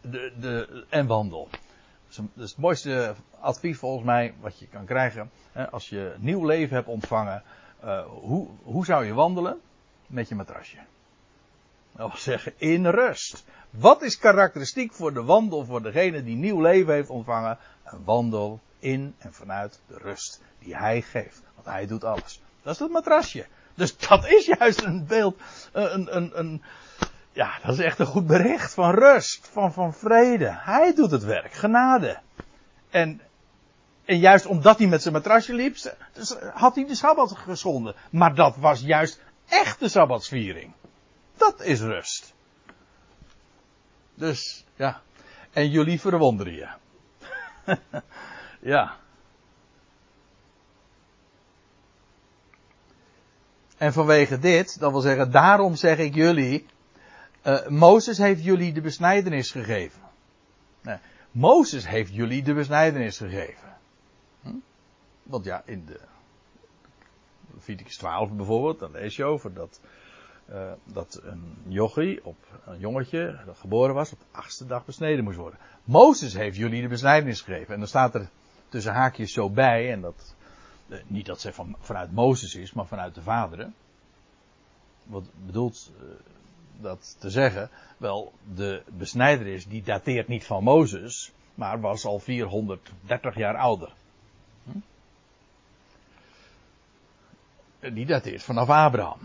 De, 0.00 0.32
de, 0.40 0.84
en 0.88 1.06
wandel. 1.06 1.48
Dat 2.16 2.24
is 2.34 2.50
het 2.50 2.58
mooiste 2.58 3.14
advies 3.40 3.78
volgens 3.78 4.04
mij 4.04 4.34
wat 4.40 4.58
je 4.58 4.66
kan 4.66 4.84
krijgen. 4.84 5.30
Hè? 5.52 5.70
Als 5.70 5.88
je 5.88 6.14
nieuw 6.18 6.44
leven 6.44 6.76
hebt 6.76 6.88
ontvangen, 6.88 7.42
uh, 7.84 8.04
hoe, 8.06 8.46
hoe 8.62 8.84
zou 8.84 9.04
je 9.04 9.14
wandelen? 9.14 9.60
Met 10.06 10.28
je 10.28 10.34
matrasje. 10.34 10.76
Dat 11.92 12.10
wil 12.10 12.20
zeggen, 12.20 12.52
in 12.56 12.86
rust. 12.86 13.44
Wat 13.70 14.02
is 14.02 14.18
karakteristiek 14.18 14.92
voor 14.92 15.12
de 15.12 15.22
wandel 15.22 15.64
voor 15.64 15.82
degene 15.82 16.22
die 16.22 16.36
nieuw 16.36 16.60
leven 16.60 16.94
heeft 16.94 17.08
ontvangen? 17.08 17.58
Een 17.84 18.04
wandel 18.04 18.60
in 18.78 19.14
en 19.18 19.32
vanuit 19.32 19.80
de 19.86 19.98
rust 19.98 20.42
die 20.58 20.76
hij 20.76 21.02
geeft. 21.02 21.42
Want 21.54 21.66
hij 21.66 21.86
doet 21.86 22.04
alles. 22.04 22.40
Dat 22.62 22.74
is 22.74 22.80
het 22.80 22.90
matrasje. 22.90 23.46
Dus 23.74 23.96
dat 23.96 24.26
is 24.26 24.46
juist 24.46 24.82
een 24.82 25.06
beeld, 25.06 25.40
een, 25.72 26.16
een, 26.16 26.38
een, 26.38 26.62
ja, 27.32 27.58
dat 27.62 27.78
is 27.78 27.84
echt 27.84 27.98
een 27.98 28.06
goed 28.06 28.26
bericht 28.26 28.74
van 28.74 28.94
rust, 28.94 29.48
van, 29.48 29.72
van 29.72 29.94
vrede. 29.94 30.48
Hij 30.50 30.94
doet 30.94 31.10
het 31.10 31.24
werk, 31.24 31.52
genade. 31.52 32.18
En, 32.90 33.20
en 34.04 34.18
juist 34.18 34.46
omdat 34.46 34.78
hij 34.78 34.86
met 34.86 35.02
zijn 35.02 35.14
matrasje 35.14 35.54
liep, 35.54 35.76
dus 36.12 36.36
had 36.54 36.74
hij 36.74 36.86
de 36.86 36.94
Sabbat 36.94 37.32
geschonden. 37.36 37.94
Maar 38.10 38.34
dat 38.34 38.56
was 38.56 38.80
juist 38.80 39.20
echt 39.48 39.78
de 39.78 39.88
Sabbatsviering. 39.88 40.72
Dat 41.36 41.60
is 41.62 41.80
rust. 41.80 42.34
Dus, 44.14 44.64
ja. 44.76 45.00
En 45.52 45.70
jullie 45.70 46.00
verwonderen 46.00 46.52
je. 46.52 46.68
ja. 48.72 48.96
En 53.76 53.92
vanwege 53.92 54.38
dit, 54.38 54.78
dat 54.80 54.90
wil 54.90 55.00
zeggen, 55.00 55.30
daarom 55.30 55.74
zeg 55.74 55.98
ik 55.98 56.14
jullie, 56.14 56.66
Uh, 57.46 57.66
Mozes 57.68 58.18
heeft 58.18 58.44
jullie 58.44 58.72
de 58.72 58.80
besnijdenis 58.80 59.50
gegeven. 59.50 60.02
Mozes 61.30 61.88
heeft 61.88 62.14
jullie 62.14 62.42
de 62.42 62.54
besnijdenis 62.54 63.18
gegeven. 63.18 63.76
Hm? 64.42 64.54
Want 65.22 65.44
ja, 65.44 65.62
in 65.64 65.84
de 65.84 66.00
Leviticus 67.54 67.96
12 67.96 68.32
bijvoorbeeld, 68.32 68.78
dan 68.78 68.90
lees 68.90 69.16
je 69.16 69.24
over 69.24 69.54
dat, 69.54 69.80
uh, 70.50 70.72
dat 70.84 71.20
een 71.22 71.56
jochie, 71.68 72.24
op 72.24 72.36
een 72.66 72.78
jongetje, 72.78 73.38
dat 73.46 73.58
geboren 73.58 73.94
was, 73.94 74.12
op 74.12 74.18
de 74.18 74.38
achtste 74.38 74.66
dag 74.66 74.84
besneden 74.84 75.24
moest 75.24 75.38
worden. 75.38 75.58
Mozes 75.84 76.34
heeft 76.34 76.56
jullie 76.56 76.82
de 76.82 76.88
besnijdenis 76.88 77.40
gegeven. 77.40 77.72
En 77.74 77.78
dan 77.78 77.88
staat 77.88 78.14
er 78.14 78.28
tussen 78.68 78.92
haakjes 78.92 79.32
zo 79.32 79.50
bij, 79.50 79.92
en 79.92 80.00
dat, 80.00 80.34
niet 81.06 81.26
dat 81.26 81.40
ze 81.40 81.52
van, 81.52 81.76
vanuit 81.80 82.12
Mozes 82.12 82.54
is, 82.54 82.72
maar 82.72 82.86
vanuit 82.86 83.14
de 83.14 83.22
vaderen. 83.22 83.74
Wat 85.02 85.24
bedoelt 85.46 85.92
uh, 86.02 86.08
dat 86.80 87.16
te 87.18 87.30
zeggen? 87.30 87.70
Wel, 87.96 88.32
de 88.54 88.82
besnijdenis 88.86 89.66
die 89.66 89.82
dateert 89.82 90.28
niet 90.28 90.44
van 90.44 90.62
Mozes, 90.62 91.32
maar 91.54 91.80
was 91.80 92.04
al 92.04 92.18
430 92.18 93.36
jaar 93.36 93.56
ouder. 93.56 93.92
Hm? 94.64 94.78
Die 97.94 98.06
dateert 98.06 98.42
vanaf 98.42 98.68
Abraham. 98.68 99.18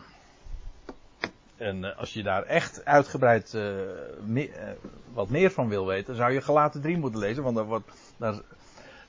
En 1.58 1.84
uh, 1.84 1.98
als 1.98 2.14
je 2.14 2.24
daar 2.24 2.44
echt 2.44 2.86
uitgebreid 2.86 3.58
wat 5.14 5.30
meer 5.30 5.52
van 5.52 5.68
wil 5.68 5.86
weten, 5.86 6.16
zou 6.16 6.32
je 6.32 6.42
gelaten 6.42 6.82
3 6.82 6.98
moeten 6.98 7.20
lezen. 7.20 7.44
Want 7.44 7.56
daar, 7.56 7.66
wordt, 7.66 7.92
daar, 8.18 8.42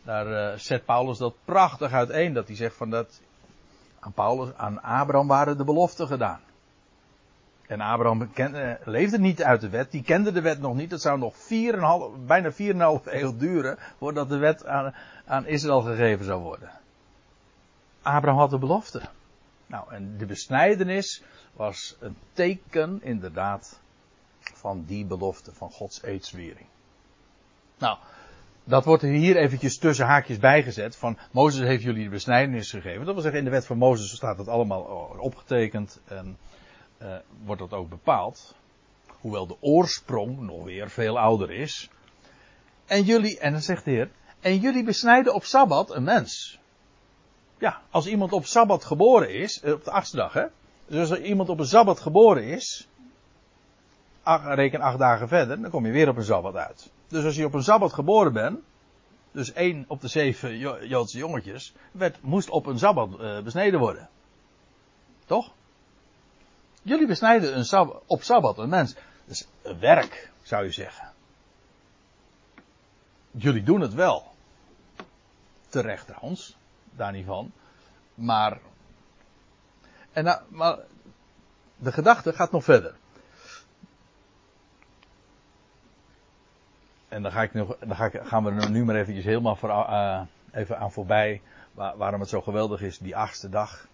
daar 0.02 0.58
zet 0.58 0.84
Paulus 0.84 1.18
dat 1.18 1.34
prachtig 1.44 1.92
uiteen. 1.92 2.32
Dat 2.32 2.46
hij 2.46 2.56
zegt 2.56 2.76
van 2.76 2.90
dat 2.90 3.20
aan, 4.00 4.12
Paulus, 4.12 4.54
aan 4.56 4.82
Abraham 4.82 5.26
waren 5.26 5.56
de 5.56 5.64
beloften 5.64 6.06
gedaan. 6.06 6.40
En 7.66 7.80
Abraham 7.80 8.32
ken, 8.32 8.78
leefde 8.84 9.18
niet 9.18 9.42
uit 9.42 9.60
de 9.60 9.68
wet, 9.68 9.90
die 9.90 10.02
kende 10.02 10.32
de 10.32 10.40
wet 10.40 10.60
nog 10.60 10.74
niet. 10.74 10.90
Het 10.90 11.00
zou 11.00 11.18
nog 11.18 11.34
4,5, 11.34 12.26
bijna 12.26 12.52
4,5 12.52 12.56
eeuw 13.04 13.36
duren 13.36 13.78
voordat 13.98 14.28
de 14.28 14.36
wet 14.36 14.66
aan, 14.66 14.94
aan 15.24 15.46
Israël 15.46 15.80
gegeven 15.80 16.24
zou 16.24 16.42
worden. 16.42 16.70
Abraham 18.02 18.38
had 18.38 18.50
de 18.50 18.58
belofte. 18.58 19.00
Nou, 19.66 19.92
en 19.92 20.18
de 20.18 20.26
besnijdenis 20.26 21.22
was 21.52 21.96
een 22.00 22.16
teken 22.32 23.02
inderdaad 23.02 23.80
van 24.40 24.84
die 24.84 25.04
belofte, 25.04 25.52
van 25.52 25.70
Gods 25.70 26.02
eedswering. 26.02 26.66
Nou, 27.78 27.98
dat 28.64 28.84
wordt 28.84 29.02
hier 29.02 29.36
eventjes 29.36 29.78
tussen 29.78 30.06
haakjes 30.06 30.38
bijgezet 30.38 30.96
van 30.96 31.18
Mozes 31.30 31.66
heeft 31.66 31.82
jullie 31.82 32.04
de 32.04 32.10
besnijdenis 32.10 32.70
gegeven. 32.70 33.04
Dat 33.04 33.14
wil 33.14 33.22
zeggen, 33.22 33.38
in 33.38 33.44
de 33.44 33.50
wet 33.50 33.66
van 33.66 33.78
Mozes 33.78 34.16
staat 34.16 34.36
dat 34.36 34.48
allemaal 34.48 34.82
opgetekend 35.18 36.00
en 36.04 36.36
uh, 37.02 37.14
wordt 37.44 37.60
dat 37.60 37.72
ook 37.72 37.88
bepaald. 37.88 38.54
Hoewel 39.20 39.46
de 39.46 39.56
oorsprong 39.60 40.40
nog 40.40 40.64
weer 40.64 40.90
veel 40.90 41.18
ouder 41.18 41.50
is. 41.50 41.90
En 42.86 43.02
jullie, 43.02 43.38
en 43.38 43.52
dan 43.52 43.60
zegt 43.60 43.84
de 43.84 43.90
Heer, 43.90 44.10
en 44.40 44.56
jullie 44.58 44.84
besnijden 44.84 45.34
op 45.34 45.44
Sabbat 45.44 45.94
een 45.94 46.02
mens. 46.02 46.60
Ja, 47.58 47.80
als 47.90 48.06
iemand 48.06 48.32
op 48.32 48.46
Sabbat 48.46 48.84
geboren 48.84 49.34
is, 49.34 49.62
op 49.64 49.84
de 49.84 49.90
achtste 49.90 50.16
dag 50.16 50.32
hè. 50.32 50.44
Dus 50.86 51.10
als 51.10 51.18
iemand 51.18 51.48
op 51.48 51.58
een 51.58 51.66
Sabbat 51.66 52.00
geboren 52.00 52.44
is, 52.44 52.88
reken 54.44 54.80
acht 54.80 54.98
dagen 54.98 55.28
verder, 55.28 55.60
dan 55.60 55.70
kom 55.70 55.86
je 55.86 55.92
weer 55.92 56.08
op 56.08 56.16
een 56.16 56.24
Sabbat 56.24 56.56
uit. 56.56 56.90
Dus 57.12 57.24
als 57.24 57.36
je 57.36 57.44
op 57.44 57.54
een 57.54 57.62
Sabbat 57.62 57.92
geboren 57.92 58.32
bent, 58.32 58.60
dus 59.32 59.52
één 59.52 59.84
op 59.88 60.00
de 60.00 60.08
zeven 60.08 60.58
Joodse 60.88 61.18
jongetjes, 61.18 61.74
werd, 61.90 62.22
moest 62.22 62.50
op 62.50 62.66
een 62.66 62.78
Sabbat 62.78 63.20
uh, 63.20 63.42
besneden 63.42 63.80
worden. 63.80 64.08
Toch? 65.24 65.52
Jullie 66.82 67.06
besnijden 67.06 67.58
een 67.58 67.92
op 68.06 68.22
Sabbat 68.22 68.58
een 68.58 68.68
mens. 68.68 68.94
Dus 69.24 69.46
een 69.62 69.78
werk, 69.78 70.30
zou 70.42 70.64
je 70.64 70.70
zeggen. 70.70 71.12
Jullie 73.30 73.62
doen 73.62 73.80
het 73.80 73.94
wel. 73.94 74.32
Terecht 75.68 76.06
trouwens, 76.06 76.56
daar 76.90 77.12
niet 77.12 77.26
van. 77.26 77.52
Maar, 78.14 78.60
en 80.12 80.24
nou, 80.24 80.42
maar 80.48 80.78
de 81.76 81.92
gedachte 81.92 82.32
gaat 82.32 82.52
nog 82.52 82.64
verder. 82.64 82.94
En 87.12 87.22
dan, 87.22 87.32
ga 87.32 87.42
ik 87.42 87.54
nog, 87.54 87.76
ga 87.88 88.04
ik, 88.04 88.20
gaan 88.22 88.44
we 88.44 88.50
er 88.50 88.70
nu 88.70 88.84
maar 88.84 88.96
eventjes 88.96 89.24
helemaal 89.24 89.56
voor, 89.56 89.68
uh, 89.68 90.20
even 90.52 90.78
aan 90.78 90.92
voorbij. 90.92 91.42
Waar, 91.72 91.96
waarom 91.96 92.20
het 92.20 92.28
zo 92.28 92.40
geweldig 92.40 92.80
is, 92.80 92.98
die 92.98 93.16
achtste 93.16 93.48
dag. 93.48 93.88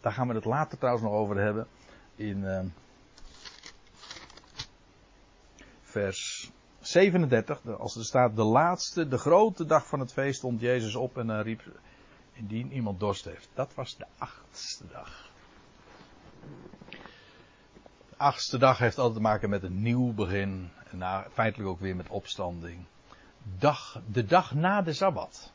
Daar 0.00 0.12
gaan 0.12 0.28
we 0.28 0.34
het 0.34 0.44
later 0.44 0.78
trouwens 0.78 1.04
nog 1.04 1.14
over 1.14 1.36
hebben. 1.36 1.66
In 2.16 2.38
uh, 2.38 2.60
vers 5.82 6.50
37, 6.80 7.78
als 7.78 7.96
er 7.96 8.04
staat, 8.04 8.36
de 8.36 8.42
laatste, 8.42 9.08
de 9.08 9.18
grote 9.18 9.66
dag 9.66 9.86
van 9.86 10.00
het 10.00 10.12
feest 10.12 10.38
stond 10.38 10.60
Jezus 10.60 10.94
op 10.94 11.18
en 11.18 11.42
riep, 11.42 11.62
indien 12.32 12.72
iemand 12.72 13.00
dorst 13.00 13.24
heeft. 13.24 13.48
Dat 13.54 13.74
was 13.74 13.96
de 13.96 14.06
achtste 14.18 14.84
dag. 14.86 15.30
De 18.08 18.16
achtste 18.16 18.58
dag 18.58 18.78
heeft 18.78 18.98
altijd 18.98 19.16
te 19.16 19.22
maken 19.22 19.50
met 19.50 19.62
een 19.62 19.82
nieuw 19.82 20.12
begin. 20.12 20.70
Na, 20.96 21.26
feitelijk 21.32 21.70
ook 21.70 21.80
weer 21.80 21.96
met 21.96 22.08
opstanding. 22.08 22.84
Dag, 23.58 24.00
de 24.06 24.24
dag 24.24 24.54
na 24.54 24.82
de 24.82 24.92
Sabbat. 24.92 25.52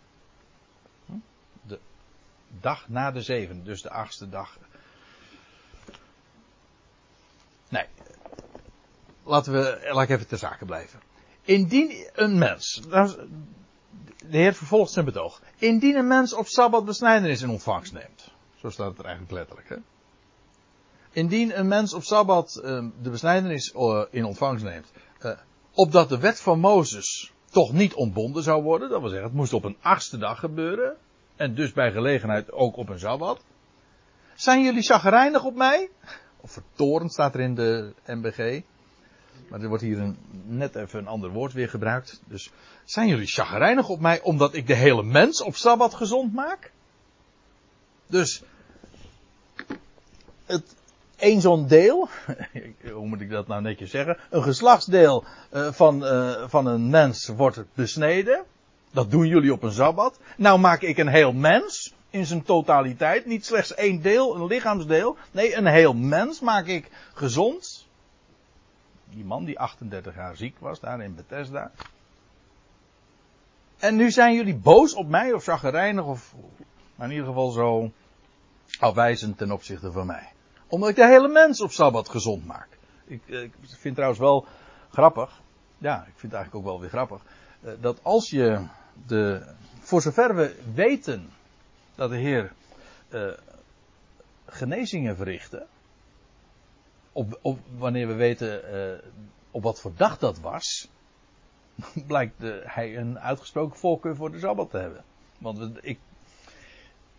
Hm? 1.05 1.13
De 1.61 1.79
dag 2.59 2.89
na 2.89 3.11
de 3.11 3.21
zevende, 3.21 3.63
dus 3.63 3.81
de 3.81 3.89
achtste 3.89 4.29
dag. 4.29 4.57
Nee. 7.69 7.85
Laten 9.23 9.53
we, 9.53 9.89
laat 9.91 10.03
ik 10.03 10.09
even 10.09 10.27
ter 10.27 10.37
zake 10.37 10.65
blijven. 10.65 10.99
Indien 11.41 12.09
een 12.13 12.37
mens, 12.37 12.81
de 14.29 14.37
Heer 14.37 14.53
vervolgt 14.53 14.91
zijn 14.91 15.05
betoog. 15.05 15.41
Indien 15.57 15.95
een 15.95 16.07
mens 16.07 16.33
op 16.33 16.47
Sabbat 16.47 16.85
besnijdenis 16.85 17.41
in 17.41 17.49
ontvangst 17.49 17.93
neemt. 17.93 18.31
Zo 18.55 18.69
staat 18.69 18.89
het 18.89 18.99
er 18.99 19.05
eigenlijk 19.05 19.33
letterlijk. 19.33 19.69
Hè? 19.69 19.75
Indien 21.11 21.59
een 21.59 21.67
mens 21.67 21.93
op 21.93 22.03
Sabbat 22.03 22.61
uh, 22.63 22.85
de 23.01 23.09
besnijdenis 23.09 23.73
uh, 23.73 24.03
in 24.09 24.25
ontvangst 24.25 24.63
neemt. 24.63 24.91
Uh, 25.25 25.31
opdat 25.73 26.09
de 26.09 26.19
wet 26.19 26.41
van 26.41 26.59
Mozes 26.59 27.33
toch 27.49 27.73
niet 27.73 27.93
ontbonden 27.93 28.43
zou 28.43 28.63
worden. 28.63 28.89
Dat 28.89 28.99
wil 28.99 29.09
zeggen, 29.09 29.27
het 29.27 29.37
moest 29.37 29.53
op 29.53 29.63
een 29.63 29.77
achtste 29.81 30.17
dag 30.17 30.39
gebeuren. 30.39 30.95
En 31.35 31.55
dus 31.55 31.73
bij 31.73 31.91
gelegenheid 31.91 32.51
ook 32.51 32.77
op 32.77 32.89
een 32.89 32.99
Sabbat. 32.99 33.43
Zijn 34.35 34.63
jullie 34.63 34.81
chagrijnig 34.81 35.43
op 35.43 35.55
mij? 35.55 35.89
Of 36.41 36.51
vertorend 36.51 37.11
staat 37.11 37.33
er 37.33 37.39
in 37.39 37.55
de 37.55 37.93
MBG. 38.05 38.61
Maar 39.49 39.61
er 39.61 39.67
wordt 39.67 39.83
hier 39.83 40.15
net 40.45 40.75
even 40.75 40.99
een 40.99 41.07
ander 41.07 41.29
woord 41.29 41.53
weer 41.53 41.69
gebruikt. 41.69 42.21
Dus 42.25 42.51
zijn 42.85 43.07
jullie 43.07 43.27
chagrijnig 43.27 43.89
op 43.89 43.99
mij 43.99 44.21
omdat 44.21 44.53
ik 44.53 44.67
de 44.67 44.75
hele 44.75 45.03
mens 45.03 45.41
op 45.41 45.55
Sabbat 45.55 45.93
gezond 45.93 46.33
maak? 46.33 46.71
Dus 48.07 48.43
het, 50.45 50.75
een 51.19 51.41
zo'n 51.41 51.67
deel, 51.67 52.09
hoe 52.93 53.07
moet 53.07 53.21
ik 53.21 53.29
dat 53.29 53.47
nou 53.47 53.61
netjes 53.61 53.91
zeggen? 53.91 54.17
Een 54.29 54.43
geslachtsdeel 54.43 55.23
uh, 55.53 55.71
van, 55.71 56.03
uh, 56.03 56.43
van 56.47 56.65
een 56.65 56.89
mens 56.89 57.27
wordt 57.27 57.63
besneden. 57.73 58.43
Dat 58.91 59.11
doen 59.11 59.27
jullie 59.27 59.53
op 59.53 59.63
een 59.63 59.71
Sabbat. 59.71 60.19
Nou 60.37 60.59
maak 60.59 60.81
ik 60.81 60.97
een 60.97 61.07
heel 61.07 61.33
mens 61.33 61.93
in 62.09 62.25
zijn 62.25 62.43
totaliteit. 62.43 63.25
Niet 63.25 63.45
slechts 63.45 63.73
één 63.73 64.01
deel, 64.01 64.35
een 64.35 64.45
lichaamsdeel. 64.45 65.17
Nee, 65.31 65.55
een 65.55 65.67
heel 65.67 65.93
mens 65.93 66.39
maak 66.39 66.65
ik 66.65 66.89
gezond. 67.13 67.87
Die 69.09 69.25
man 69.25 69.45
die 69.45 69.59
38 69.59 70.15
jaar 70.15 70.35
ziek 70.35 70.55
was 70.59 70.79
daar 70.79 71.01
in 71.01 71.15
Bethesda. 71.15 71.71
En 73.77 73.95
nu 73.95 74.11
zijn 74.11 74.35
jullie 74.35 74.55
boos 74.55 74.93
op 74.93 75.07
mij 75.07 75.33
of 75.33 75.43
zaggerijnig 75.43 76.05
of 76.05 76.33
maar 76.99 77.07
in 77.07 77.13
ieder 77.13 77.27
geval 77.27 77.49
zo 77.49 77.91
afwijzend 78.79 79.37
ten 79.37 79.51
opzichte 79.51 79.91
van 79.91 80.05
mij. 80.05 80.29
Omdat 80.69 80.89
ik 80.89 80.95
de 80.95 81.07
hele 81.07 81.27
mens 81.27 81.61
op 81.61 81.71
Sabbat 81.71 82.09
gezond 82.09 82.45
maak. 82.45 82.67
Ik, 83.05 83.21
ik 83.27 83.53
vind 83.61 83.95
trouwens 83.95 84.21
wel 84.21 84.45
grappig. 84.91 85.41
Ja, 85.77 85.97
ik 85.97 86.13
vind 86.15 86.21
het 86.21 86.33
eigenlijk 86.33 86.55
ook 86.55 86.71
wel 86.71 86.79
weer 86.79 86.89
grappig. 86.89 87.21
Dat 87.79 88.03
als 88.03 88.29
je 88.29 88.65
de, 89.07 89.53
voor 89.79 90.01
zover 90.01 90.35
we 90.35 90.59
weten 90.73 91.29
dat 91.95 92.09
de 92.09 92.17
Heer 92.17 92.51
uh, 93.09 93.31
genezingen 94.45 95.15
verrichtte. 95.15 95.65
Op, 97.11 97.39
op, 97.41 97.59
wanneer 97.77 98.07
we 98.07 98.13
weten 98.13 98.61
op 99.51 99.63
wat 99.63 99.81
voor 99.81 99.91
dag 99.95 100.17
dat 100.17 100.39
was. 100.39 100.89
blijkt 102.07 102.41
hij 102.63 102.97
een 102.97 103.19
uitgesproken 103.19 103.77
voorkeur 103.77 104.15
voor 104.15 104.31
de 104.31 104.39
Sabbat 104.39 104.69
te 104.69 104.77
hebben. 104.77 105.03
Want 105.37 105.69
ik. 105.81 105.99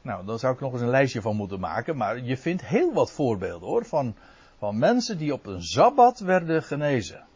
Nou, 0.02 0.26
dan 0.26 0.38
zou 0.38 0.54
ik 0.54 0.60
nog 0.60 0.72
eens 0.72 0.80
een 0.80 0.88
lijstje 0.88 1.22
van 1.22 1.36
moeten 1.36 1.60
maken. 1.60 1.96
Maar 1.96 2.18
je 2.18 2.36
vindt 2.36 2.64
heel 2.64 2.92
wat 2.92 3.12
voorbeelden 3.12 3.68
hoor. 3.68 3.84
Van, 3.84 4.14
van 4.58 4.78
mensen 4.78 5.18
die 5.18 5.32
op 5.32 5.46
een 5.46 5.62
Sabbat 5.62 6.18
werden 6.18 6.62
genezen. 6.62 7.26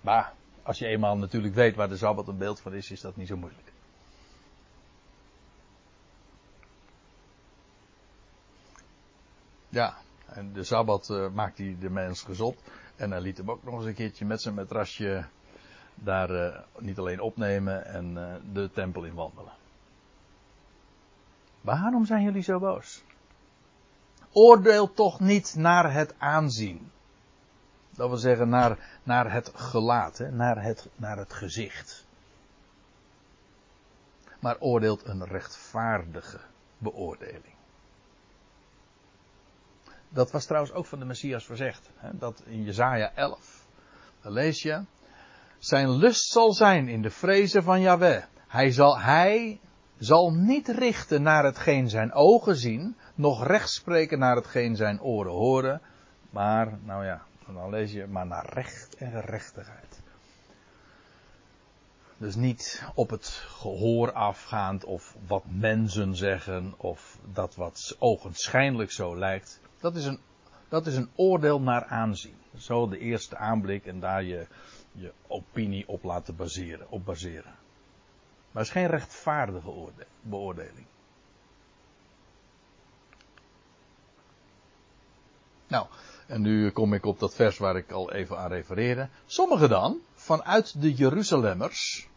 Maar 0.00 0.32
als 0.62 0.78
je 0.78 0.86
eenmaal 0.86 1.16
natuurlijk 1.16 1.54
weet 1.54 1.76
waar 1.76 1.88
de 1.88 1.96
Sabbat 1.96 2.28
een 2.28 2.38
beeld 2.38 2.60
van 2.60 2.74
is, 2.74 2.90
is 2.90 3.00
dat 3.00 3.16
niet 3.16 3.28
zo 3.28 3.36
moeilijk. 3.36 3.72
Ja, 9.68 9.94
En 10.26 10.52
de 10.52 10.64
Sabbat 10.64 11.08
uh, 11.08 11.30
maakt 11.30 11.58
hij 11.58 11.76
de 11.80 11.90
mens 11.90 12.22
gezond. 12.22 12.58
En 12.96 13.10
hij 13.10 13.20
liet 13.20 13.36
hem 13.36 13.50
ook 13.50 13.64
nog 13.64 13.74
eens 13.74 13.84
een 13.84 13.94
keertje 13.94 14.24
met 14.24 14.42
zijn 14.42 14.54
matrasje 14.54 15.24
daar 15.94 16.30
uh, 16.30 16.58
niet 16.78 16.98
alleen 16.98 17.20
opnemen 17.20 17.84
en 17.84 18.10
uh, 18.10 18.34
de 18.52 18.70
tempel 18.70 19.04
in 19.04 19.14
wandelen. 19.14 19.52
Waarom 21.64 22.04
zijn 22.04 22.22
jullie 22.22 22.42
zo 22.42 22.58
boos? 22.58 23.04
Oordeel 24.32 24.92
toch 24.92 25.20
niet 25.20 25.54
naar 25.56 25.92
het 25.92 26.14
aanzien. 26.18 26.90
Dat 27.90 28.08
wil 28.08 28.18
zeggen 28.18 28.48
naar, 28.48 28.98
naar 29.02 29.32
het 29.32 29.52
gelaat? 29.54 30.18
Naar, 30.30 30.62
het, 30.62 30.88
naar 30.96 31.16
het 31.16 31.32
gezicht. 31.32 32.06
Maar 34.40 34.56
oordeelt 34.58 35.04
een 35.04 35.24
rechtvaardige 35.24 36.40
beoordeling. 36.78 37.54
Dat 40.08 40.30
was 40.30 40.46
trouwens 40.46 40.74
ook 40.74 40.86
van 40.86 40.98
de 40.98 41.04
Messias 41.04 41.44
verzegd. 41.44 41.90
Hè? 41.96 42.16
Dat 42.18 42.42
in 42.46 42.62
Jezaja 42.62 43.12
11, 43.14 43.66
dan 44.20 44.32
lees 44.32 44.62
je. 44.62 44.84
Zijn 45.58 45.90
lust 45.90 46.32
zal 46.32 46.52
zijn 46.52 46.88
in 46.88 47.02
de 47.02 47.10
vrezen 47.10 47.62
van 47.62 47.80
Yahweh. 47.80 48.24
Hij 48.48 48.70
zal, 48.70 49.00
hij 49.00 49.60
zal 50.04 50.32
niet 50.32 50.68
richten 50.68 51.22
naar 51.22 51.44
hetgeen 51.44 51.88
zijn 51.88 52.12
ogen 52.12 52.56
zien, 52.56 52.96
nog 53.14 53.46
recht 53.46 53.70
spreken 53.70 54.18
naar 54.18 54.36
hetgeen 54.36 54.76
zijn 54.76 55.00
oren 55.00 55.32
horen, 55.32 55.80
maar, 56.30 56.78
nou 56.82 57.04
ja, 57.04 57.22
dan 57.46 57.70
lees 57.70 57.92
je, 57.92 58.06
maar 58.06 58.26
naar 58.26 58.52
recht 58.52 58.94
en 58.94 59.10
gerechtigheid. 59.10 60.02
Dus 62.16 62.34
niet 62.34 62.84
op 62.94 63.10
het 63.10 63.26
gehoor 63.48 64.12
afgaand 64.12 64.84
of 64.84 65.16
wat 65.26 65.44
mensen 65.48 66.16
zeggen 66.16 66.74
of 66.76 67.18
dat 67.32 67.54
wat 67.54 67.96
ogenschijnlijk 67.98 68.90
zo 68.90 69.18
lijkt. 69.18 69.60
Dat 69.80 69.96
is 69.96 70.04
een, 70.04 70.20
dat 70.68 70.86
is 70.86 70.96
een 70.96 71.10
oordeel 71.14 71.60
naar 71.60 71.84
aanzien. 71.84 72.36
Zo 72.56 72.88
de 72.88 72.98
eerste 72.98 73.36
aanblik 73.36 73.86
en 73.86 74.00
daar 74.00 74.22
je, 74.22 74.46
je 74.92 75.12
opinie 75.26 75.88
op 75.88 76.02
laten 76.02 76.36
baseren, 76.36 76.90
op 76.90 77.04
baseren. 77.04 77.54
Maar 78.54 78.62
het 78.62 78.74
is 78.74 78.80
geen 78.80 78.90
rechtvaardige 78.90 79.90
beoordeling. 80.20 80.86
Nou, 85.66 85.86
en 86.26 86.40
nu 86.40 86.70
kom 86.70 86.92
ik 86.92 87.04
op 87.04 87.18
dat 87.18 87.34
vers 87.34 87.58
waar 87.58 87.76
ik 87.76 87.90
al 87.90 88.12
even 88.12 88.38
aan 88.38 88.48
refereerde. 88.48 89.08
Sommigen 89.26 89.68
dan, 89.68 89.98
vanuit 90.14 90.80
de 90.80 90.94
Jeruzalemmers, 90.94 92.08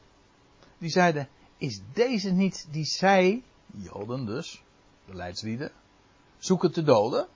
die 0.78 0.90
zeiden, 0.90 1.30
is 1.58 1.82
deze 1.94 2.32
niet 2.32 2.68
die 2.72 2.86
zij, 2.86 3.44
Joden 3.66 4.26
dus, 4.26 4.64
de 5.06 5.16
leidslieden, 5.16 5.72
zoeken 6.38 6.72
te 6.72 6.84
doden? 6.84 7.28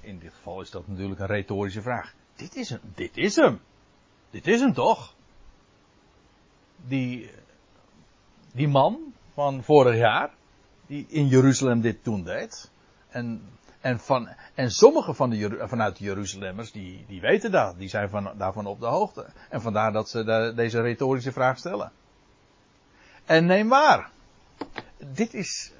In 0.00 0.18
dit 0.18 0.34
geval 0.34 0.60
is 0.60 0.70
dat 0.70 0.88
natuurlijk 0.88 1.20
een 1.20 1.26
retorische 1.26 1.82
vraag. 1.82 2.14
Dit 2.36 2.56
is 2.56 2.68
hem, 2.68 2.80
dit 2.94 3.16
is 3.16 3.36
hem. 3.36 3.60
Dit 4.30 4.46
is 4.46 4.60
hem 4.60 4.72
toch? 4.72 5.15
Die, 6.76 7.30
die 8.52 8.68
man 8.68 9.12
van 9.34 9.62
vorig 9.62 9.96
jaar, 9.96 10.30
die 10.86 11.06
in 11.08 11.26
Jeruzalem 11.26 11.80
dit 11.80 12.04
toen 12.04 12.24
deed. 12.24 12.70
En 13.08 13.42
en, 13.86 13.98
van, 14.00 14.28
en 14.54 14.70
sommige 14.70 15.14
van 15.14 15.30
de, 15.30 15.58
vanuit 15.68 15.96
de 15.96 16.04
Jeruzalemmers, 16.04 16.72
die, 16.72 17.04
die 17.08 17.20
weten 17.20 17.50
dat. 17.50 17.78
Die 17.78 17.88
zijn 17.88 18.08
van, 18.08 18.32
daarvan 18.36 18.66
op 18.66 18.80
de 18.80 18.86
hoogte. 18.86 19.26
En 19.48 19.60
vandaar 19.60 19.92
dat 19.92 20.08
ze 20.08 20.24
de, 20.24 20.52
deze 20.56 20.80
retorische 20.80 21.32
vraag 21.32 21.58
stellen. 21.58 21.92
En 23.24 23.46
neem 23.46 23.68
waar. 23.68 24.10
Dit 24.98 25.34
is, 25.34 25.72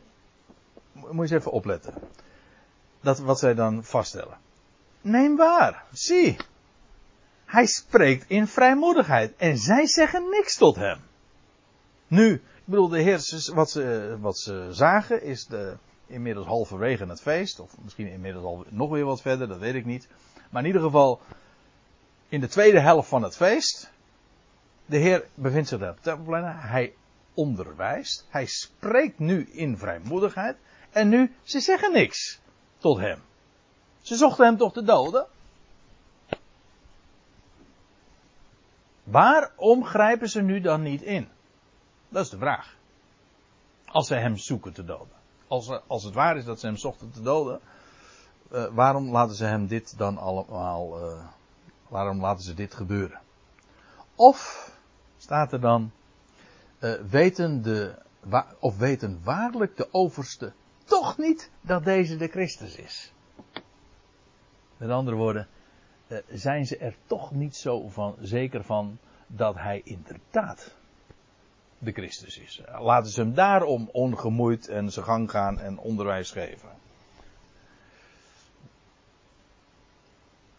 moet 0.92 1.12
je 1.14 1.20
eens 1.20 1.30
even 1.30 1.52
opletten. 1.52 1.94
Dat 3.00 3.18
wat 3.18 3.38
zij 3.38 3.54
dan 3.54 3.85
vaststellen. 3.85 4.38
Neem 5.00 5.37
waar. 5.37 5.85
Zie. 5.92 6.37
Hij 7.57 7.66
spreekt 7.66 8.25
in 8.29 8.47
vrijmoedigheid. 8.47 9.37
En 9.37 9.59
zij 9.59 9.87
zeggen 9.87 10.29
niks 10.31 10.57
tot 10.57 10.77
hem. 10.77 11.01
Nu, 12.07 12.33
ik 12.33 12.64
bedoel, 12.64 12.88
de 12.88 13.01
heer, 13.01 13.51
wat 13.55 13.71
ze, 13.71 14.16
wat 14.21 14.38
ze 14.38 14.69
zagen 14.71 15.23
is 15.23 15.47
de, 15.47 15.77
inmiddels 16.07 16.47
halverwege 16.47 17.07
het 17.07 17.21
feest. 17.21 17.61
Of 17.61 17.77
misschien 17.83 18.07
inmiddels 18.07 18.45
al 18.45 18.64
nog 18.69 18.90
weer 18.90 19.05
wat 19.05 19.21
verder, 19.21 19.49
dat 19.49 19.59
weet 19.59 19.75
ik 19.75 19.85
niet. 19.85 20.09
Maar 20.51 20.62
in 20.62 20.66
ieder 20.66 20.83
geval 20.83 21.21
in 22.29 22.40
de 22.40 22.49
tweede 22.49 22.81
helft 22.81 23.09
van 23.09 23.23
het 23.23 23.37
feest. 23.37 23.92
De 24.87 24.97
Heer 24.97 25.25
bevindt 25.35 25.69
zich 25.69 25.79
daar 25.79 25.90
op 25.90 26.03
tempelplein. 26.03 26.57
Hij 26.59 26.95
onderwijst. 27.35 28.27
Hij 28.29 28.47
spreekt 28.47 29.19
nu 29.19 29.49
in 29.51 29.79
vrijmoedigheid. 29.79 30.57
En 30.90 31.09
nu, 31.09 31.35
ze 31.42 31.61
zeggen 31.61 31.92
niks 31.92 32.40
tot 32.79 32.99
hem. 32.99 33.23
Ze 34.01 34.16
zochten 34.16 34.45
hem 34.45 34.57
toch 34.57 34.73
te 34.73 34.83
doden? 34.83 35.27
Waarom 39.07 39.85
grijpen 39.85 40.29
ze 40.29 40.42
nu 40.42 40.61
dan 40.61 40.83
niet 40.83 41.03
in? 41.03 41.29
Dat 42.09 42.25
is 42.25 42.31
de 42.31 42.38
vraag. 42.38 42.77
Als 43.87 44.07
ze 44.07 44.14
hem 44.14 44.37
zoeken 44.37 44.73
te 44.73 44.85
doden 44.85 45.16
als, 45.49 45.81
als 45.87 46.05
het 46.05 46.14
waar 46.14 46.37
is 46.37 46.45
dat 46.45 46.61
ze 46.61 46.66
hem 46.66 46.77
zochten 46.77 47.11
te 47.11 47.23
doden, 47.23 47.61
uh, 48.53 48.66
waarom 48.66 49.11
laten 49.11 49.37
ze 49.37 49.45
hem 49.45 49.66
dit 49.66 49.99
dan 49.99 50.19
allemaal, 50.19 51.11
uh, 51.11 51.25
waarom 51.88 52.21
laten 52.21 52.45
ze 52.45 52.55
dit 52.55 52.75
gebeuren? 52.75 53.21
Of, 54.14 54.71
staat 55.16 55.53
er 55.53 55.61
dan, 55.61 55.90
uh, 56.81 56.92
weten 57.11 57.62
de, 57.62 57.95
of 58.59 58.79
weten 58.79 59.21
waarlijk 59.25 59.77
de 59.77 59.88
overste 59.90 60.53
toch 60.85 61.19
niet 61.19 61.51
dat 61.61 61.85
deze 61.85 62.16
de 62.16 62.29
Christus 62.29 62.77
is? 62.77 63.12
Met 64.77 64.90
andere 64.90 65.16
woorden, 65.16 65.49
zijn 66.29 66.66
ze 66.66 66.77
er 66.77 66.95
toch 67.07 67.33
niet 67.33 67.57
zo 67.57 67.88
van, 67.88 68.16
zeker 68.21 68.64
van 68.64 68.99
dat 69.27 69.55
hij 69.55 69.81
inderdaad 69.85 70.75
de 71.79 71.92
Christus 71.92 72.38
is. 72.38 72.62
Laten 72.79 73.11
ze 73.11 73.21
hem 73.21 73.35
daarom 73.35 73.88
ongemoeid 73.92 74.69
en 74.69 74.90
zijn 74.90 75.05
gang 75.05 75.31
gaan 75.31 75.61
en 75.61 75.79
onderwijs 75.79 76.31
geven. 76.31 76.69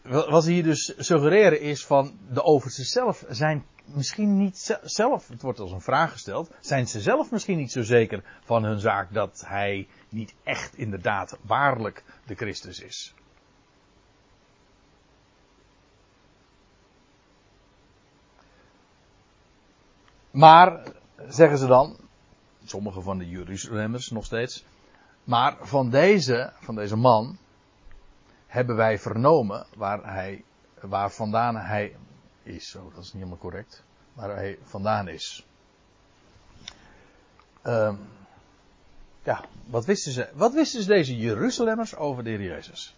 Wat 0.02 0.44
ze 0.44 0.50
hier 0.50 0.62
dus 0.62 0.94
suggereren 0.96 1.60
is 1.60 1.86
van 1.86 2.18
de 2.30 2.42
oversten 2.42 2.84
zelf 2.84 3.24
zijn 3.28 3.64
misschien 3.84 4.36
niet 4.36 4.78
zelf, 4.82 5.28
het 5.28 5.42
wordt 5.42 5.58
als 5.58 5.72
een 5.72 5.80
vraag 5.80 6.12
gesteld, 6.12 6.50
zijn 6.60 6.88
ze 6.88 7.00
zelf 7.00 7.30
misschien 7.30 7.58
niet 7.58 7.72
zo 7.72 7.82
zeker 7.82 8.22
van 8.44 8.64
hun 8.64 8.80
zaak 8.80 9.12
dat 9.12 9.42
hij 9.46 9.88
niet 10.08 10.34
echt 10.44 10.76
inderdaad 10.76 11.38
waarlijk 11.42 12.04
de 12.26 12.34
Christus 12.34 12.80
is. 12.80 13.14
Maar 20.38 20.82
zeggen 21.28 21.58
ze 21.58 21.66
dan, 21.66 21.96
sommige 22.64 23.00
van 23.00 23.18
de 23.18 23.28
Jeruzalemmers 23.28 24.10
nog 24.10 24.24
steeds, 24.24 24.64
maar 25.24 25.56
van 25.60 25.90
deze, 25.90 26.52
van 26.60 26.74
deze 26.74 26.96
man, 26.96 27.38
hebben 28.46 28.76
wij 28.76 28.98
vernomen 28.98 29.66
waar 29.76 30.12
hij, 30.14 30.44
waar 30.80 31.10
vandaan 31.10 31.56
hij 31.56 31.96
is. 32.42 32.74
Oh, 32.74 32.94
dat 32.94 33.04
is 33.04 33.12
niet 33.12 33.22
helemaal 33.22 33.38
correct. 33.38 33.82
Waar 34.12 34.36
hij 34.36 34.58
vandaan 34.62 35.08
is. 35.08 35.46
Um, 37.64 37.98
ja, 39.22 39.44
wat 39.66 39.84
wisten 39.84 40.12
ze? 40.12 40.28
Wat 40.34 40.52
wisten 40.52 40.82
ze 40.82 40.88
deze 40.88 41.16
Jeruzalemmers 41.16 41.96
over 41.96 42.24
de 42.24 42.30
Heer 42.30 42.42
Jezus? 42.42 42.97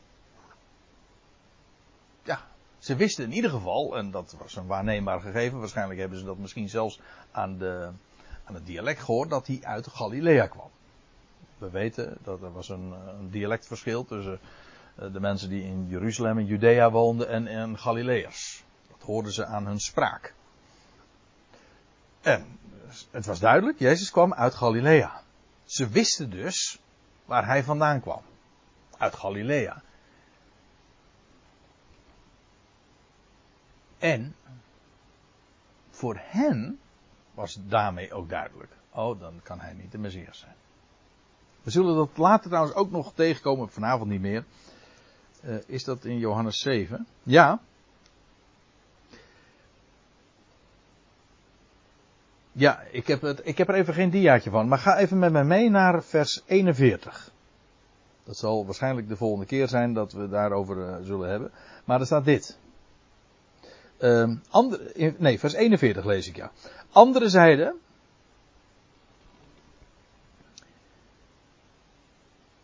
Ze 2.81 2.97
wisten 2.97 3.25
in 3.25 3.33
ieder 3.33 3.51
geval, 3.51 3.97
en 3.97 4.11
dat 4.11 4.35
was 4.39 4.57
een 4.57 4.67
waarneembaar 4.67 5.21
gegeven, 5.21 5.59
waarschijnlijk 5.59 6.01
hebben 6.01 6.19
ze 6.19 6.25
dat 6.25 6.39
misschien 6.39 6.69
zelfs 6.69 7.01
aan, 7.31 7.59
de, 7.59 7.91
aan 8.45 8.55
het 8.55 8.67
dialect 8.67 9.01
gehoord, 9.01 9.31
dat 9.31 9.47
hij 9.47 9.59
uit 9.63 9.87
Galilea 9.87 10.47
kwam. 10.47 10.71
We 11.59 11.71
weten 11.71 12.17
dat 12.23 12.43
er 12.43 12.53
was 12.53 12.69
een, 12.69 12.93
een 13.19 13.31
dialectverschil 13.31 14.05
tussen 14.05 14.41
eh, 14.97 15.13
de 15.13 15.21
mensen 15.21 15.49
die 15.49 15.63
in 15.63 15.87
Jeruzalem 15.89 16.39
en 16.39 16.47
Judea 16.47 16.91
woonden 16.91 17.29
en, 17.29 17.47
en 17.47 17.79
Galileërs. 17.79 18.65
Dat 18.91 19.03
hoorden 19.03 19.33
ze 19.33 19.45
aan 19.45 19.67
hun 19.67 19.81
spraak. 19.81 20.35
En 22.21 22.59
het 23.11 23.27
was 23.27 23.41
duidelijk, 23.41 23.79
Jezus 23.79 24.11
kwam 24.11 24.35
uit 24.35 24.55
Galilea. 24.55 25.23
Ze 25.65 25.89
wisten 25.89 26.31
dus 26.31 26.79
waar 27.25 27.47
hij 27.47 27.65
vandaan 27.65 28.01
kwam. 28.01 28.23
Uit 28.99 29.15
Galilea. 29.15 29.83
En 34.01 34.35
voor 35.91 36.21
hen 36.23 36.79
was 37.35 37.59
daarmee 37.69 38.13
ook 38.13 38.29
duidelijk. 38.29 38.73
Oh, 38.91 39.21
dan 39.21 39.41
kan 39.43 39.61
hij 39.61 39.73
niet 39.73 39.93
de 39.93 39.99
Messias 39.99 40.39
zijn. 40.39 40.55
We 41.63 41.71
zullen 41.71 41.95
dat 41.95 42.17
later 42.17 42.49
trouwens 42.49 42.75
ook 42.75 42.91
nog 42.91 43.13
tegenkomen, 43.15 43.69
vanavond 43.69 44.11
niet 44.11 44.21
meer. 44.21 44.45
Uh, 45.45 45.57
is 45.67 45.85
dat 45.85 46.05
in 46.05 46.19
Johannes 46.19 46.59
7? 46.59 47.07
Ja. 47.23 47.61
Ja, 52.53 52.81
ik 52.91 53.07
heb, 53.07 53.21
het, 53.21 53.41
ik 53.45 53.59
heb 53.59 53.69
er 53.69 53.75
even 53.75 53.95
geen 53.95 54.11
diaatje 54.11 54.51
van. 54.51 54.69
Maar 54.69 54.79
ga 54.79 54.99
even 54.99 55.19
met 55.19 55.33
mij 55.33 55.45
mee 55.45 55.71
naar 55.71 56.03
vers 56.03 56.43
41. 56.47 57.31
Dat 58.25 58.37
zal 58.37 58.65
waarschijnlijk 58.65 59.09
de 59.09 59.17
volgende 59.17 59.47
keer 59.47 59.69
zijn 59.69 59.93
dat 59.95 60.13
we 60.13 60.29
daarover 60.29 60.77
uh, 60.77 60.97
zullen 61.07 61.29
hebben. 61.31 61.51
Maar 61.85 62.01
er 62.01 62.07
staat 62.07 62.25
dit. 62.25 62.59
Uh, 64.01 64.31
andere, 64.51 65.15
nee, 65.19 65.39
vers 65.39 65.53
41 65.53 66.05
lees 66.05 66.29
ik 66.29 66.37
ja. 66.37 66.51
Andere 66.93 67.29
zeiden. 67.29 67.81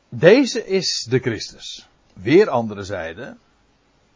Deze 0.09 0.67
is 0.67 1.07
de 1.11 1.19
Christus. 1.19 1.89
Weer 2.13 2.49
andere 2.49 2.85
zeiden. 2.85 3.39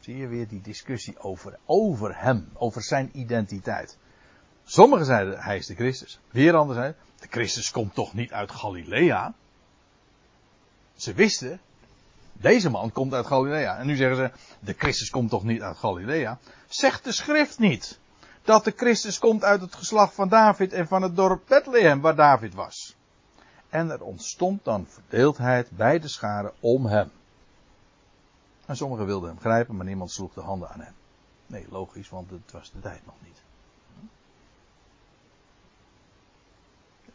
Zie 0.00 0.16
je 0.16 0.26
weer 0.26 0.48
die 0.48 0.60
discussie 0.60 1.18
over, 1.18 1.58
over 1.66 2.18
hem, 2.22 2.48
over 2.54 2.82
zijn 2.82 3.10
identiteit. 3.12 3.96
Sommigen 4.64 5.06
zeiden 5.06 5.38
hij 5.38 5.56
is 5.56 5.66
de 5.66 5.74
Christus. 5.74 6.18
Weer 6.30 6.56
anderen 6.56 6.82
zeiden 6.82 7.00
de 7.20 7.26
Christus 7.30 7.70
komt 7.70 7.94
toch 7.94 8.14
niet 8.14 8.32
uit 8.32 8.50
Galilea. 8.50 9.34
Ze 10.96 11.12
wisten, 11.12 11.60
deze 12.40 12.70
man 12.70 12.92
komt 12.92 13.14
uit 13.14 13.26
Galilea. 13.26 13.76
En 13.76 13.86
nu 13.86 13.96
zeggen 13.96 14.16
ze, 14.16 14.30
de 14.60 14.74
Christus 14.78 15.10
komt 15.10 15.30
toch 15.30 15.44
niet 15.44 15.62
uit 15.62 15.76
Galilea. 15.76 16.38
Zegt 16.68 17.04
de 17.04 17.12
schrift 17.12 17.58
niet 17.58 17.98
dat 18.42 18.64
de 18.64 18.72
Christus 18.76 19.18
komt 19.18 19.44
uit 19.44 19.60
het 19.60 19.74
geslacht 19.74 20.14
van 20.14 20.28
David 20.28 20.72
en 20.72 20.86
van 20.86 21.02
het 21.02 21.16
dorp 21.16 21.42
Bethlehem 21.46 22.00
waar 22.00 22.14
David 22.14 22.54
was. 22.54 22.96
En 23.68 23.90
er 23.90 24.02
ontstond 24.02 24.64
dan 24.64 24.86
verdeeldheid 24.86 25.70
bij 25.70 25.98
de 25.98 26.08
scharen 26.08 26.52
om 26.60 26.86
hem. 26.86 27.10
En 28.66 28.76
sommigen 28.76 29.06
wilden 29.06 29.28
hem 29.28 29.40
grijpen, 29.40 29.76
maar 29.76 29.86
niemand 29.86 30.10
sloeg 30.10 30.34
de 30.34 30.40
handen 30.40 30.68
aan 30.68 30.80
hem. 30.80 30.94
Nee, 31.46 31.66
logisch, 31.70 32.08
want 32.08 32.30
het 32.30 32.52
was 32.52 32.70
de 32.72 32.80
tijd 32.80 33.06
nog 33.06 33.14
niet. 33.24 33.42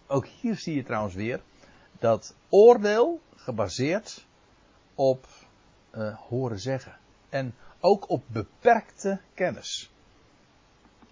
Ook 0.08 0.26
hier 0.26 0.56
zie 0.56 0.76
je 0.76 0.84
trouwens 0.84 1.16
weer 1.16 1.42
dat 2.00 2.36
oordeel 2.50 3.22
gebaseerd 3.36 4.26
op 4.96 5.28
uh, 5.98 6.16
horen 6.16 6.60
zeggen. 6.60 6.98
En 7.30 7.56
ook 7.80 8.10
op 8.10 8.24
beperkte 8.28 9.20
kennis. 9.34 9.92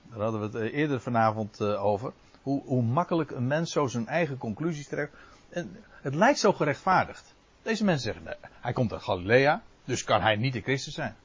Daar 0.10 0.22
hadden 0.22 0.40
we 0.40 0.58
het 0.58 0.72
eh, 0.72 0.80
eerder 0.80 1.02
vanavond 1.02 1.60
uh, 1.60 1.84
over. 1.86 2.14
Hoe, 2.42 2.62
hoe, 2.66 2.82
makkelijk 2.82 3.32
een 3.32 3.48
mens 3.48 3.72
zo 3.72 3.88
zijn 3.88 4.08
eigen 4.08 4.38
conclusies 4.38 4.88
trekt. 4.88 5.16
En 5.50 5.84
het 6.02 6.16
lijkt 6.16 6.40
zo 6.40 6.54
gerechtvaardigd. 6.54 7.34
Deze 7.62 7.84
mensen 7.84 8.04
zeggen, 8.04 8.24
nee, 8.24 8.52
hij 8.62 8.74
komt 8.74 8.92
uit 8.92 9.02
Galilea, 9.02 9.62
dus 9.86 10.04
kan 10.04 10.22
hij 10.22 10.36
niet 10.36 10.54
de 10.54 10.62
Christus 10.62 10.94
zijn. 10.94 11.16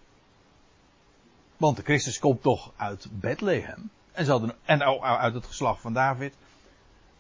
Want 1.57 1.77
de 1.77 1.83
Christus 1.83 2.18
komt 2.18 2.42
toch 2.42 2.73
uit 2.77 3.09
Bethlehem. 3.11 3.90
En, 4.12 4.55
en 4.64 4.83
uit 5.03 5.35
het 5.35 5.47
geslacht 5.47 5.81
van 5.81 5.92
David. 5.92 6.35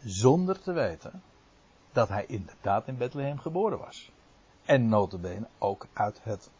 Zonder 0.04 0.62
te 0.62 0.72
weten 0.72 1.22
dat 1.92 2.08
hij 2.08 2.24
inderdaad 2.26 2.88
in 2.88 2.96
Bethlehem 2.96 3.38
geboren 3.38 3.78
was. 3.78 4.10
En 4.68 4.88
notabene 4.88 5.46
ook 5.58 5.86
uit 5.92 6.24
het 6.24 6.50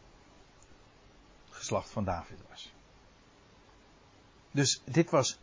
geslacht 1.49 1.89
van 1.89 2.03
David 2.03 2.37
was. 2.49 2.73
Dus 4.51 4.81
dit 4.85 5.09
was, 5.09 5.39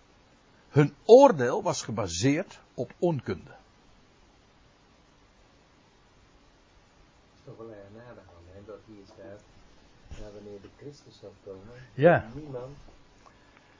hun 0.68 0.94
oordeel 1.04 1.62
was 1.62 1.82
gebaseerd 1.82 2.60
op 2.74 2.94
onkunde. 2.98 3.50
Het 3.50 3.58
is 7.34 7.44
toch 7.44 7.56
wel 7.56 7.70
erg 7.70 7.90
nader 7.94 8.22
aan, 8.22 8.64
dat 8.66 8.78
hier 8.86 9.04
staat, 9.04 9.40
nou, 10.20 10.32
wanneer 10.32 10.60
de 10.60 10.70
Christus 10.76 11.18
zal 11.18 11.34
komen, 11.44 11.74
ja. 11.94 12.30
niemand 12.34 12.76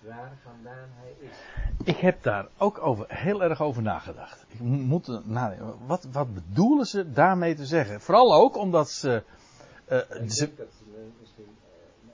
waar 0.07 0.38
vandaan 0.42 0.88
hij 0.92 1.16
is. 1.19 1.37
Ik 1.85 1.97
heb 1.97 2.23
daar 2.23 2.49
ook 2.59 2.79
over, 2.79 3.07
heel 3.09 3.42
erg 3.42 3.61
over 3.62 3.83
nagedacht. 3.83 4.45
Ik 4.49 4.61
moet 4.61 5.27
nadenken. 5.27 5.87
Wat, 5.87 6.05
wat 6.12 6.35
bedoelen 6.35 6.87
ze 6.87 7.11
daarmee 7.11 7.55
te 7.55 7.66
zeggen? 7.66 8.01
Vooral 8.01 8.35
ook 8.35 8.57
omdat 8.57 8.90
ze. 8.90 9.23
Uh, 9.88 9.99
ik 9.99 10.31
ze 10.31 10.45
denk 10.45 10.59
dat 10.59 10.66
ze 10.79 11.11
misschien 11.21 11.57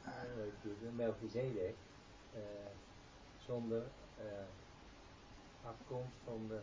uh, 0.04 0.72
Melchizedek 0.96 1.74
uh, 2.34 2.40
zonder 3.46 3.82
uh, 4.18 4.24
afkomst 5.68 6.16
van 6.24 6.46
de. 6.48 6.58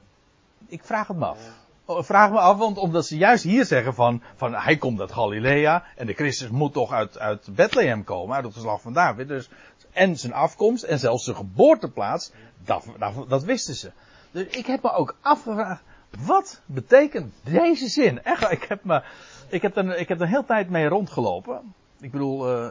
Ik 0.67 0.83
vraag 0.83 1.07
het 1.07 1.17
me 1.17 1.25
af. 1.25 1.67
Vraag 1.91 2.32
me 2.32 2.39
af, 2.39 2.58
want 2.58 2.78
omdat 2.78 3.06
ze 3.06 3.17
juist 3.17 3.43
hier 3.43 3.65
zeggen 3.65 3.93
van, 3.93 4.21
van 4.36 4.54
hij 4.54 4.78
komt 4.78 4.99
uit 4.99 5.12
Galilea 5.12 5.84
en 5.95 6.06
de 6.06 6.13
Christus 6.13 6.49
moet 6.49 6.73
toch 6.73 6.91
uit, 6.91 7.19
uit 7.19 7.56
Bethlehem 7.56 8.04
komen, 8.04 8.36
uit 8.36 8.45
het 8.45 8.54
geslacht 8.54 8.82
van 8.82 8.93
David. 8.93 9.28
Dus 9.28 9.49
en 9.91 10.17
zijn 10.17 10.34
afkomst 10.34 10.84
en 10.84 10.99
zelfs 10.99 11.23
zijn 11.23 11.36
geboorteplaats, 11.36 12.32
dat, 12.65 12.86
dat, 13.28 13.43
wisten 13.43 13.75
ze. 13.75 13.91
Dus 14.32 14.45
ik 14.45 14.65
heb 14.65 14.84
me 14.84 14.91
ook 14.91 15.15
afgevraagd, 15.21 15.82
wat 16.25 16.62
betekent 16.65 17.34
deze 17.43 17.88
zin? 17.88 18.23
Echt, 18.23 18.52
ik 18.52 18.63
heb, 18.63 18.84
me, 18.84 19.04
ik 19.47 19.62
heb, 19.62 19.78
er, 19.78 19.97
ik 19.97 20.08
heb 20.08 20.21
er 20.21 20.28
hele 20.28 20.45
tijd 20.45 20.69
mee 20.69 20.88
rondgelopen. 20.88 21.73
Ik 21.99 22.12
bedoel, 22.12 22.52
uh, 22.52 22.69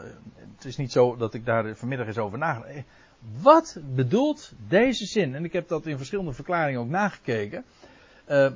het 0.56 0.64
is 0.64 0.76
niet 0.76 0.92
zo 0.92 1.16
dat 1.16 1.34
ik 1.34 1.44
daar 1.44 1.76
vanmiddag 1.76 2.06
eens 2.06 2.18
over 2.18 2.38
nagedacht. 2.38 2.84
Wat 3.40 3.78
bedoelt 3.94 4.52
deze 4.68 5.06
zin? 5.06 5.34
En 5.34 5.44
ik 5.44 5.52
heb 5.52 5.68
dat 5.68 5.86
in 5.86 5.96
verschillende 5.96 6.32
verklaringen 6.32 6.80
ook 6.80 6.88
nagekeken. 6.88 7.64
Uh, 8.28 8.46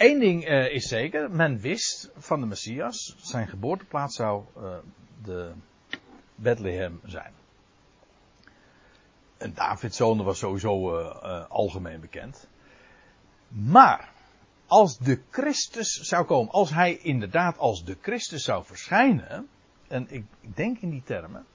Eén 0.00 0.18
ding 0.18 0.48
uh, 0.48 0.74
is 0.74 0.88
zeker, 0.88 1.30
men 1.30 1.58
wist 1.58 2.10
van 2.16 2.40
de 2.40 2.46
Messias, 2.46 3.14
zijn 3.18 3.48
geboorteplaats 3.48 4.16
zou 4.16 4.44
uh, 4.56 4.76
de 5.22 5.52
Bethlehem 6.34 7.00
zijn. 7.04 7.32
En 9.36 9.54
Davids 9.54 9.96
zoon 9.96 10.24
was 10.24 10.38
sowieso 10.38 11.00
uh, 11.00 11.50
algemeen 11.50 12.00
bekend. 12.00 12.48
Maar, 13.48 14.12
als 14.66 14.98
de 14.98 15.22
Christus 15.30 15.92
zou 15.92 16.24
komen, 16.24 16.52
als 16.52 16.70
hij 16.70 16.96
inderdaad 16.96 17.58
als 17.58 17.84
de 17.84 17.96
Christus 18.00 18.44
zou 18.44 18.64
verschijnen, 18.64 19.48
en 19.88 20.06
ik, 20.10 20.24
ik 20.40 20.56
denk 20.56 20.78
in 20.78 20.90
die 20.90 21.02
termen, 21.02 21.46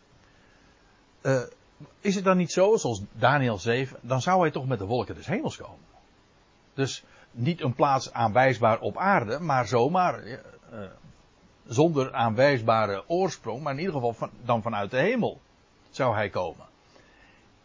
is 1.99 2.15
het 2.15 2.23
dan 2.23 2.38
niet 2.38 2.51
zo, 2.51 2.75
zoals 2.77 3.01
Daniel 3.12 3.58
7, 3.58 3.99
dan 4.01 4.21
zou 4.21 4.41
hij 4.41 4.51
toch 4.51 4.67
met 4.67 4.79
de 4.79 4.86
wolken 4.86 5.15
des 5.15 5.27
hemels 5.27 5.58
komen. 5.58 5.86
Dus 6.73 7.03
niet 7.36 7.62
een 7.62 7.74
plaats 7.74 8.13
aanwijsbaar 8.13 8.80
op 8.80 8.98
aarde, 8.98 9.39
maar 9.39 9.67
zomaar 9.67 10.24
uh, 10.26 10.39
zonder 11.67 12.13
aanwijsbare 12.13 13.04
oorsprong, 13.08 13.63
maar 13.63 13.74
in 13.74 13.80
ieder 13.80 13.93
geval 13.93 14.30
dan 14.43 14.62
vanuit 14.62 14.91
de 14.91 14.98
hemel 14.98 15.41
zou 15.89 16.15
hij 16.15 16.30
komen. 16.30 16.65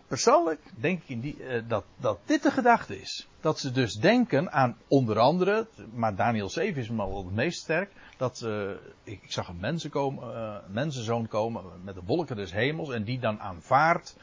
Persoonlijk 0.06 0.60
denk 0.76 1.02
ik 1.06 1.22
die, 1.22 1.36
uh, 1.38 1.62
dat, 1.68 1.84
dat 1.96 2.18
dit 2.24 2.42
de 2.42 2.50
gedachte 2.50 3.00
is. 3.00 3.28
Dat 3.40 3.58
ze 3.58 3.70
dus 3.70 3.94
denken 3.94 4.52
aan 4.52 4.76
onder 4.88 5.18
andere, 5.18 5.66
maar 5.92 6.14
Daniel 6.14 6.48
7 6.48 6.82
is 6.82 6.88
me 6.88 7.02
al 7.02 7.24
het 7.24 7.34
meest 7.34 7.60
sterk, 7.60 7.90
dat 8.16 8.42
uh, 8.44 8.70
ik, 9.02 9.22
ik, 9.22 9.32
zag 9.32 9.48
een 9.48 9.60
mensen 9.60 9.90
komen, 9.90 10.62
mensenzoon 10.66 11.28
komen 11.28 11.64
met 11.84 11.94
de 11.94 12.02
wolken 12.04 12.36
des 12.36 12.52
hemels 12.52 12.90
en 12.90 13.04
die 13.04 13.18
dan 13.18 13.40
aanvaardt 13.40 14.16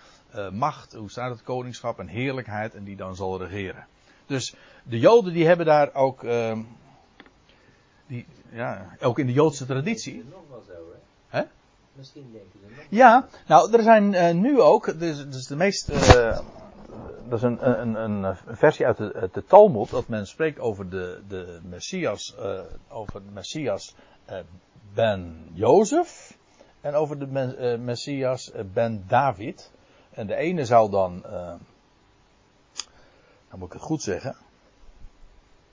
macht, 0.52 0.94
hoe 0.94 1.10
staat 1.10 1.30
het, 1.30 1.44
koningschap 1.44 2.00
en 2.00 2.08
heerlijkheid 2.08 2.76
en 2.76 2.84
die 2.84 2.96
dan 2.96 3.16
zal 3.16 3.44
regeren. 3.44 3.88
Dus 4.28 4.56
de 4.90 5.00
Joden 5.00 5.34
die 5.34 5.48
hebben 5.48 5.66
daar 5.66 5.94
ook, 5.94 6.24
uh, 6.24 6.58
die, 8.08 8.26
ja, 8.52 8.96
ook 9.02 9.20
in 9.20 9.26
de 9.26 9.34
Joodse 9.34 9.66
traditie. 9.66 10.26
Nog 10.30 10.42
wel 10.50 10.64
zo, 10.68 10.74
hè? 11.28 11.40
Hè? 11.40 11.46
Misschien 11.94 12.30
denken 12.32 12.60
ze 12.60 12.76
nog. 12.76 12.86
Ja, 12.90 13.28
nou, 13.48 13.74
er 13.74 13.84
zijn 13.84 14.14
uh, 14.14 14.32
nu 14.32 14.62
ook, 14.62 15.00
dus, 15.00 15.30
dus 15.30 15.48
de 15.48 15.56
meest, 15.56 15.90
uh, 15.90 16.40
dat 17.30 17.38
is 17.38 17.42
een, 17.42 17.80
een, 17.82 17.96
een, 17.96 18.36
versie 18.48 18.86
uit 18.86 18.98
de, 18.98 19.30
de 19.32 19.44
Talmud, 19.46 19.90
dat 19.90 20.08
men 20.08 20.28
spreekt 20.28 20.60
over 20.60 20.90
de, 20.90 21.22
de 21.28 21.60
Messias, 21.64 22.36
uh, 22.40 22.60
over 22.90 23.24
de 23.26 23.32
Messias 23.32 23.96
ben 24.94 25.50
Jozef 25.54 26.38
en 26.82 26.94
over 26.94 27.20
de 27.20 27.78
Messias 27.80 28.52
ben 28.74 29.04
David. 29.08 29.72
En 30.10 30.28
de 30.28 30.36
ene 30.36 30.66
zou 30.66 30.90
dan 30.90 31.24
dan 33.50 33.60
moet 33.60 33.68
ik 33.68 33.74
het 33.74 33.82
goed 33.82 34.02
zeggen. 34.02 34.36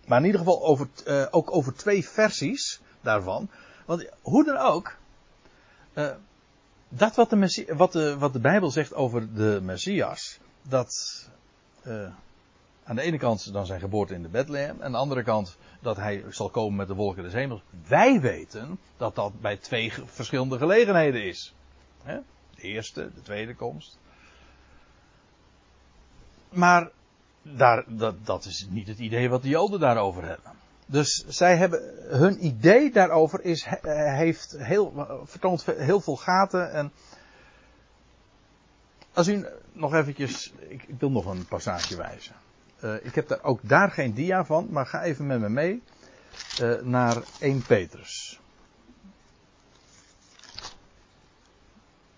Maar 0.06 0.18
in 0.18 0.24
ieder 0.24 0.40
geval 0.40 0.64
over, 0.64 0.88
uh, 1.06 1.26
ook 1.30 1.54
over 1.54 1.74
twee 1.74 2.08
versies 2.08 2.80
daarvan. 3.00 3.48
Want 3.86 4.08
hoe 4.22 4.44
dan 4.44 4.56
ook. 4.56 4.96
Uh, 5.94 6.10
dat 6.88 7.16
wat 7.16 7.30
de, 7.30 7.64
wat, 7.76 7.92
de, 7.92 8.18
wat 8.18 8.32
de 8.32 8.40
Bijbel 8.40 8.70
zegt 8.70 8.94
over 8.94 9.34
de 9.34 9.60
Messias. 9.62 10.38
Dat 10.62 10.94
uh, 11.86 12.08
aan 12.84 12.96
de 12.96 13.02
ene 13.02 13.18
kant 13.18 13.52
dan 13.52 13.66
zijn 13.66 13.80
geboorte 13.80 14.14
in 14.14 14.22
de 14.22 14.28
Bethlehem. 14.28 14.82
Aan 14.82 14.92
de 14.92 14.98
andere 14.98 15.22
kant 15.22 15.56
dat 15.80 15.96
hij 15.96 16.24
zal 16.28 16.50
komen 16.50 16.76
met 16.76 16.88
de 16.88 16.94
wolken 16.94 17.22
des 17.22 17.32
hemels. 17.32 17.62
Wij 17.86 18.20
weten 18.20 18.78
dat 18.96 19.14
dat 19.14 19.40
bij 19.40 19.56
twee 19.56 19.92
verschillende 20.04 20.58
gelegenheden 20.58 21.24
is. 21.24 21.54
Hè? 22.02 22.18
De 22.54 22.62
eerste, 22.62 23.10
de 23.14 23.22
tweede 23.22 23.54
komst. 23.54 23.98
Maar 26.48 26.90
daar, 27.44 27.84
dat, 27.86 28.26
dat 28.26 28.44
is 28.44 28.66
niet 28.70 28.88
het 28.88 28.98
idee 28.98 29.28
wat 29.28 29.42
de 29.42 29.48
Joden 29.48 29.80
daarover 29.80 30.24
hebben. 30.24 30.52
Dus 30.86 31.24
zij 31.28 31.56
hebben, 31.56 31.80
hun 32.08 32.44
idee 32.44 32.92
daarover 32.92 33.44
is, 33.44 33.66
heeft 34.16 34.56
heel, 34.58 35.06
vertoont 35.24 35.64
heel 35.64 36.00
veel 36.00 36.16
gaten 36.16 36.72
en 36.72 36.92
als 39.14 39.28
u 39.28 39.46
nog 39.72 39.94
eventjes, 39.94 40.52
ik, 40.68 40.82
ik 40.82 40.94
wil 40.98 41.10
nog 41.10 41.26
een 41.26 41.46
passage 41.46 41.96
wijzen. 41.96 42.34
Uh, 42.80 43.04
ik 43.04 43.14
heb 43.14 43.28
daar 43.28 43.42
ook 43.42 43.60
daar 43.62 43.90
geen 43.90 44.14
dia 44.14 44.44
van, 44.44 44.66
maar 44.70 44.86
ga 44.86 45.02
even 45.02 45.26
met 45.26 45.40
me 45.40 45.48
mee. 45.48 45.82
uh, 46.60 46.80
naar 46.80 47.22
1 47.38 47.62
Petrus. 47.62 48.40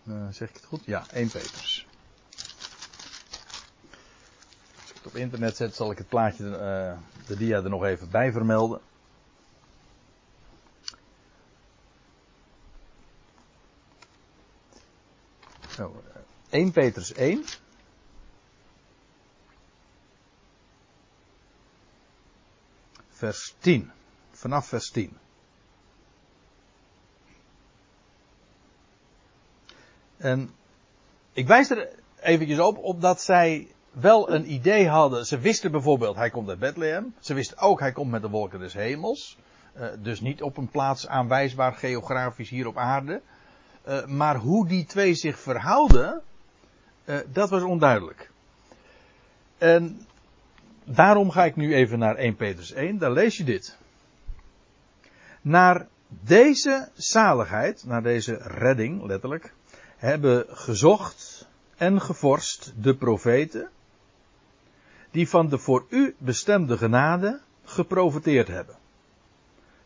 Uh, 0.04 0.26
zeg 0.30 0.48
ik 0.48 0.54
het 0.54 0.64
goed? 0.64 0.84
Ja, 0.84 1.04
1 1.12 1.28
Petrus. 1.28 1.86
Als 4.80 4.90
ik 4.90 4.96
het 4.96 5.05
op 5.05 5.05
internet 5.16 5.56
zet, 5.56 5.74
zal 5.74 5.90
ik 5.90 5.98
het 5.98 6.08
plaatje, 6.08 6.44
uh, 6.44 7.26
de 7.26 7.36
dia 7.36 7.62
er 7.62 7.70
nog 7.70 7.84
even 7.84 8.10
bij 8.10 8.32
vermelden. 8.32 8.80
Zo, 15.68 16.02
1 16.50 16.72
Petrus 16.72 17.12
1. 17.12 17.44
Vers 23.08 23.54
10. 23.58 23.90
Vanaf 24.30 24.66
vers 24.66 24.90
10. 24.90 25.18
En 30.16 30.54
ik 31.32 31.46
wijs 31.46 31.70
er 31.70 31.88
eventjes 32.20 32.58
op, 32.58 32.78
op 32.78 33.00
dat 33.00 33.20
zij 33.20 33.74
wel 34.00 34.30
een 34.30 34.52
idee 34.52 34.88
hadden. 34.88 35.26
Ze 35.26 35.38
wisten 35.38 35.70
bijvoorbeeld, 35.70 36.16
hij 36.16 36.30
komt 36.30 36.48
uit 36.48 36.58
Bethlehem. 36.58 37.14
Ze 37.20 37.34
wisten 37.34 37.58
ook, 37.58 37.80
hij 37.80 37.92
komt 37.92 38.10
met 38.10 38.22
de 38.22 38.28
wolken 38.28 38.58
des 38.58 38.72
hemels. 38.72 39.38
Uh, 39.76 39.86
dus 39.98 40.20
niet 40.20 40.42
op 40.42 40.56
een 40.56 40.68
plaats 40.68 41.08
aanwijsbaar 41.08 41.72
geografisch 41.72 42.50
hier 42.50 42.66
op 42.66 42.76
aarde. 42.76 43.20
Uh, 43.88 44.06
maar 44.06 44.36
hoe 44.36 44.68
die 44.68 44.84
twee 44.84 45.14
zich 45.14 45.38
verhouden, 45.38 46.22
uh, 47.04 47.16
dat 47.32 47.50
was 47.50 47.62
onduidelijk. 47.62 48.30
En 49.58 50.06
daarom 50.84 51.30
ga 51.30 51.44
ik 51.44 51.56
nu 51.56 51.74
even 51.74 51.98
naar 51.98 52.16
1 52.16 52.36
Petrus 52.36 52.72
1. 52.72 52.98
Daar 52.98 53.12
lees 53.12 53.36
je 53.36 53.44
dit. 53.44 53.78
Naar 55.40 55.86
deze 56.08 56.88
zaligheid, 56.94 57.84
naar 57.86 58.02
deze 58.02 58.34
redding, 58.34 59.02
letterlijk, 59.02 59.52
hebben 59.96 60.44
gezocht 60.48 61.48
en 61.76 62.00
gevorst 62.00 62.72
de 62.76 62.94
profeten, 62.94 63.70
die 65.16 65.28
van 65.28 65.48
de 65.48 65.58
voor 65.58 65.86
u 65.88 66.14
bestemde 66.18 66.76
genade 66.76 67.40
geprofiteerd 67.64 68.48
hebben. 68.48 68.76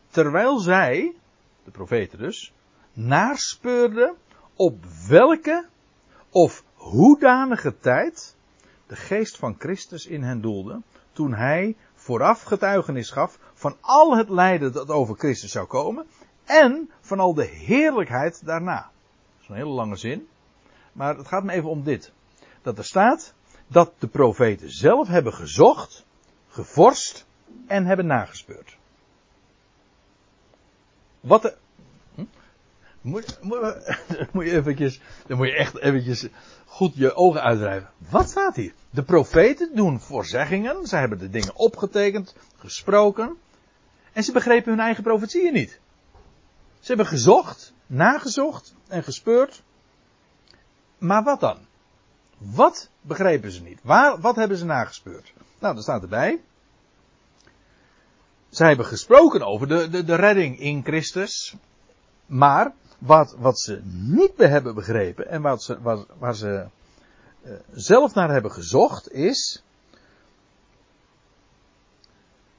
Terwijl 0.09 0.59
zij, 0.59 1.15
de 1.63 1.71
profeten 1.71 2.17
dus, 2.17 2.53
naspeurden 2.93 4.15
op 4.55 4.85
welke 5.07 5.65
of 6.29 6.63
hoedanige 6.75 7.77
tijd 7.79 8.35
de 8.87 8.95
geest 8.95 9.37
van 9.37 9.55
Christus 9.59 10.05
in 10.05 10.23
hen 10.23 10.41
doelde, 10.41 10.81
toen 11.13 11.33
hij 11.33 11.75
vooraf 11.95 12.41
getuigenis 12.43 13.09
gaf 13.09 13.39
van 13.53 13.77
al 13.81 14.17
het 14.17 14.29
lijden 14.29 14.73
dat 14.73 14.89
over 14.89 15.15
Christus 15.17 15.51
zou 15.51 15.67
komen 15.67 16.05
en 16.45 16.89
van 17.01 17.19
al 17.19 17.33
de 17.33 17.45
heerlijkheid 17.45 18.45
daarna. 18.45 18.81
Dat 18.81 19.41
is 19.41 19.47
een 19.47 19.55
hele 19.55 19.69
lange 19.69 19.95
zin, 19.95 20.27
maar 20.91 21.17
het 21.17 21.27
gaat 21.27 21.43
me 21.43 21.51
even 21.51 21.69
om 21.69 21.83
dit. 21.83 22.11
Dat 22.61 22.77
er 22.77 22.85
staat 22.85 23.33
dat 23.71 23.93
de 23.99 24.07
profeten 24.07 24.71
zelf 24.71 25.07
hebben 25.07 25.33
gezocht, 25.33 26.05
gevorst 26.47 27.25
en 27.67 27.85
hebben 27.85 28.05
nagespeurd. 28.05 28.77
Wat 31.19 31.41
de, 31.41 31.55
hm? 32.15 32.23
moet, 33.01 33.37
moet, 33.41 33.59
moet 34.33 34.45
je 34.45 34.51
eventjes, 34.51 35.01
dan 35.27 35.37
moet 35.37 35.47
je 35.47 35.55
echt 35.55 35.77
eventjes 35.77 36.27
goed 36.65 36.95
je 36.95 37.13
ogen 37.13 37.41
uitdrijven. 37.41 37.89
Wat 38.09 38.29
staat 38.29 38.55
hier? 38.55 38.73
De 38.89 39.03
profeten 39.03 39.75
doen 39.75 39.99
voorzeggingen. 39.99 40.87
Ze 40.87 40.95
hebben 40.95 41.19
de 41.19 41.29
dingen 41.29 41.55
opgetekend, 41.55 42.35
gesproken. 42.57 43.37
En 44.13 44.23
ze 44.23 44.31
begrepen 44.31 44.71
hun 44.71 44.81
eigen 44.81 45.03
profetieën 45.03 45.53
niet. 45.53 45.79
Ze 46.79 46.87
hebben 46.87 47.05
gezocht, 47.05 47.73
nagezocht 47.87 48.75
en 48.87 49.03
gespeurd. 49.03 49.63
Maar 50.97 51.23
wat 51.23 51.39
dan? 51.39 51.69
Wat 52.41 52.89
begrepen 53.01 53.51
ze 53.51 53.61
niet? 53.61 53.79
Waar, 53.83 54.19
wat 54.19 54.35
hebben 54.35 54.57
ze 54.57 54.65
nagespeurd? 54.65 55.33
Nou, 55.59 55.73
dat 55.75 55.83
staat 55.83 56.01
erbij. 56.01 56.41
Zij 58.49 58.67
hebben 58.67 58.85
gesproken 58.85 59.41
over 59.41 59.67
de, 59.67 59.89
de, 59.89 60.03
de 60.03 60.15
redding 60.15 60.59
in 60.59 60.83
Christus. 60.83 61.55
Maar 62.25 62.73
wat, 62.97 63.35
wat 63.37 63.59
ze 63.59 63.81
niet 63.85 64.37
hebben 64.37 64.75
begrepen 64.75 65.27
en 65.27 65.41
wat 65.41 65.63
ze, 65.63 65.81
wat, 65.81 66.07
waar 66.17 66.35
ze 66.35 66.65
uh, 67.43 67.53
zelf 67.71 68.13
naar 68.13 68.31
hebben 68.31 68.51
gezocht 68.51 69.11
is. 69.11 69.63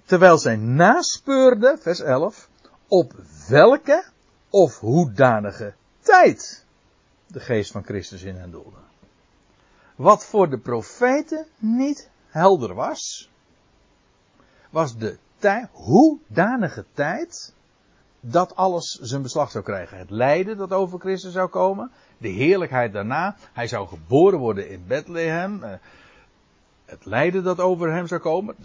Terwijl 0.04 0.38
zij 0.38 0.56
naspeurden, 0.56 1.78
vers 1.78 2.00
11, 2.00 2.48
op 2.88 3.12
welke 3.48 4.04
of 4.50 4.78
hoedanige 4.78 5.74
tijd 6.00 6.64
de 7.26 7.40
geest 7.40 7.70
van 7.70 7.84
Christus 7.84 8.22
in 8.22 8.36
hen 8.36 8.50
doelde. 8.50 8.76
Wat 10.02 10.26
voor 10.26 10.50
de 10.50 10.58
profeten 10.58 11.46
niet 11.58 12.10
helder 12.26 12.74
was, 12.74 13.30
was 14.70 14.96
de 14.96 15.18
tijd, 15.38 15.68
hoedanige 15.72 16.84
tijd 16.92 17.54
dat 18.20 18.56
alles 18.56 18.98
zijn 19.00 19.22
beslag 19.22 19.50
zou 19.50 19.64
krijgen. 19.64 19.98
Het 19.98 20.10
lijden 20.10 20.56
dat 20.56 20.72
over 20.72 21.00
Christus 21.00 21.32
zou 21.32 21.48
komen. 21.48 21.90
De 22.18 22.28
heerlijkheid 22.28 22.92
daarna. 22.92 23.36
Hij 23.52 23.66
zou 23.66 23.88
geboren 23.88 24.38
worden 24.38 24.70
in 24.70 24.84
Bethlehem. 24.86 25.62
Eh, 25.62 25.72
het 26.84 27.04
lijden 27.04 27.44
dat 27.44 27.60
over 27.60 27.92
hem 27.92 28.06
zou 28.06 28.20
komen. 28.20 28.56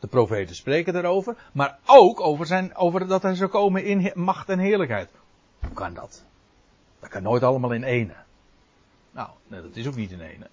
De 0.00 0.06
profeten 0.06 0.54
spreken 0.54 0.92
daarover. 0.92 1.36
Maar 1.52 1.78
ook 1.86 2.20
over, 2.20 2.46
zijn, 2.46 2.76
over 2.76 3.08
dat 3.08 3.22
hij 3.22 3.34
zou 3.34 3.50
komen 3.50 3.84
in 3.84 4.12
macht 4.14 4.48
en 4.48 4.58
heerlijkheid. 4.58 5.08
Hoe 5.60 5.72
kan 5.72 5.94
dat? 5.94 6.24
Dat 7.00 7.10
kan 7.10 7.22
nooit 7.22 7.42
allemaal 7.42 7.72
in 7.72 7.84
ene. 7.84 8.14
Nou, 9.10 9.28
dat 9.48 9.76
is 9.76 9.86
ook 9.86 9.96
niet 9.96 10.10
in 10.10 10.20
ene. 10.20 10.46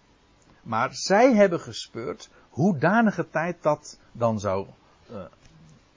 Maar 0.65 0.93
zij 0.93 1.33
hebben 1.33 1.59
gespeurd 1.59 2.29
hoedanige 2.49 3.29
tijd 3.29 3.57
dat 3.61 3.99
dan 4.11 4.39
zou 4.39 4.67
uh, 5.11 5.25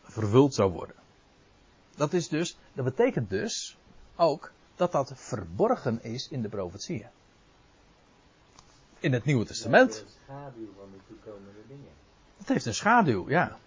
vervuld 0.03 0.55
zou 0.55 0.73
worden. 0.73 0.97
Dat 1.97 2.13
is 2.13 2.29
dus, 2.29 2.59
dat 2.73 2.85
betekent 2.85 3.31
dus 3.31 3.79
ook 4.17 4.53
dat 4.77 4.93
dat 4.93 5.13
verborgen 5.15 6.03
is 6.03 6.29
in 6.29 6.43
de 6.43 6.49
profetieën. 6.49 7.07
In 8.99 9.13
het 9.13 9.25
Nieuwe 9.25 9.45
Testament. 9.45 9.95
Het 9.95 9.99
heeft 10.05 10.17
een 10.17 10.25
schaduw 10.25 10.73
van 10.79 10.89
de 10.93 10.99
toekomende 11.07 11.61
dingen. 11.69 11.91
Het 12.39 12.49
heeft 12.49 12.67
een 12.67 12.75
schaduw, 12.75 13.29
ja. 13.29 13.59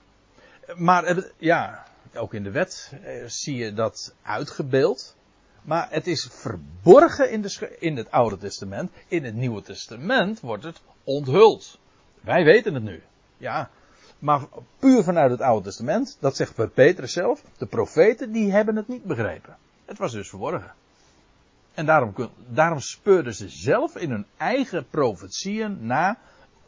Maar 0.75 1.23
ja, 1.37 1.87
ook 2.15 2.33
in 2.33 2.43
de 2.43 2.51
wet 2.51 2.93
eh, 3.03 3.25
zie 3.27 3.55
je 3.55 3.73
dat 3.73 4.13
uitgebeeld. 4.21 5.15
Maar 5.61 5.87
het 5.89 6.07
is 6.07 6.29
verborgen 6.31 7.31
in, 7.31 7.41
de, 7.41 7.75
in 7.79 7.97
het 7.97 8.11
Oude 8.11 8.37
Testament. 8.37 8.91
In 9.07 9.23
het 9.23 9.35
Nieuwe 9.35 9.61
Testament 9.61 10.39
wordt 10.39 10.63
het 10.63 10.81
onthuld. 11.03 11.79
Wij 12.21 12.43
weten 12.43 12.73
het 12.73 12.83
nu. 12.83 13.01
Ja, 13.37 13.69
maar 14.19 14.41
puur 14.79 15.03
vanuit 15.03 15.31
het 15.31 15.41
Oude 15.41 15.63
Testament, 15.63 16.17
dat 16.19 16.35
zegt 16.35 16.73
Petrus 16.73 17.13
zelf, 17.13 17.43
de 17.57 17.65
profeten 17.65 18.31
die 18.31 18.51
hebben 18.51 18.75
het 18.75 18.87
niet 18.87 19.03
begrepen. 19.03 19.57
Het 19.85 19.97
was 19.97 20.11
dus 20.11 20.29
verborgen. 20.29 20.73
En 21.73 21.85
daarom, 21.85 22.13
daarom 22.47 22.79
speurden 22.79 23.33
ze 23.33 23.49
zelf 23.49 23.95
in 23.95 24.09
hun 24.09 24.25
eigen 24.37 24.87
profetieën 24.89 25.85
na 25.85 26.17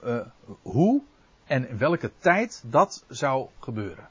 uh, 0.04 0.20
hoe 0.62 1.02
en 1.46 1.70
in 1.70 1.78
welke 1.78 2.12
tijd 2.20 2.64
dat 2.66 3.04
zou 3.08 3.48
gebeuren. 3.60 4.08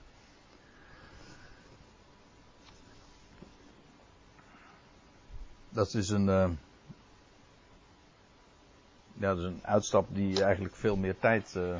Dat 5.72 5.94
is 5.94 6.08
een, 6.08 6.26
uh, 6.26 6.48
ja, 9.12 9.28
dat 9.28 9.38
is 9.38 9.44
een 9.44 9.60
uitstap 9.62 10.06
die 10.10 10.44
eigenlijk 10.44 10.74
veel 10.74 10.96
meer 10.96 11.18
tijd 11.18 11.54
uh, 11.56 11.76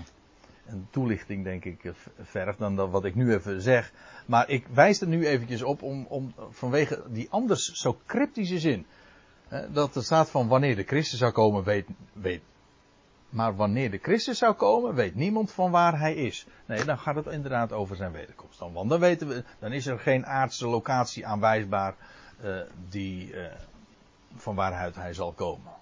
een 0.67 0.87
toelichting, 0.91 1.45
denk 1.45 1.65
ik, 1.65 1.85
eh, 1.85 1.93
vergt 2.21 2.59
dan 2.59 2.77
dat 2.77 2.91
wat 2.91 3.05
ik 3.05 3.15
nu 3.15 3.35
even 3.35 3.63
zeg. 3.63 3.93
Maar 4.27 4.49
ik 4.49 4.67
wijs 4.67 5.01
er 5.01 5.07
nu 5.07 5.27
eventjes 5.27 5.63
op 5.63 5.83
om, 5.83 6.07
om 6.09 6.35
vanwege 6.51 7.03
die 7.09 7.31
anders 7.31 7.73
zo 7.73 7.99
cryptische 8.07 8.59
zin. 8.59 8.87
dat 9.73 9.97
er 9.97 10.03
staat 10.03 10.31
van 10.31 10.49
wanneer 10.49 10.77
de 10.77 10.83
Christus 10.83 11.19
zou 11.19 11.33
komen, 11.33 11.65
weet, 11.65 11.87
weet. 12.13 12.43
Maar 13.29 13.57
wanneer 13.57 13.91
de 13.91 13.99
Christus 13.99 14.39
zou 14.39 14.55
komen, 14.55 14.95
weet 14.95 15.15
niemand 15.15 15.53
van 15.53 15.71
waar 15.71 15.99
hij 15.99 16.15
is. 16.15 16.47
Nee, 16.67 16.85
dan 16.85 16.99
gaat 16.99 17.15
het 17.15 17.27
inderdaad 17.27 17.73
over 17.73 17.97
zijn 17.97 18.13
wederkomst. 18.13 18.59
Dan, 18.59 18.73
want 18.73 18.91
dan 18.91 19.01
weten 19.01 19.29
we, 19.29 19.45
dan 19.59 19.73
is 19.73 19.87
er 19.87 19.99
geen 19.99 20.27
aardse 20.27 20.67
locatie 20.67 21.27
aanwijsbaar 21.27 21.95
die, 22.89 23.35
van 24.37 24.55
waaruit 24.55 24.95
hij 24.95 25.15
zal 25.15 25.33
komen. 25.33 25.73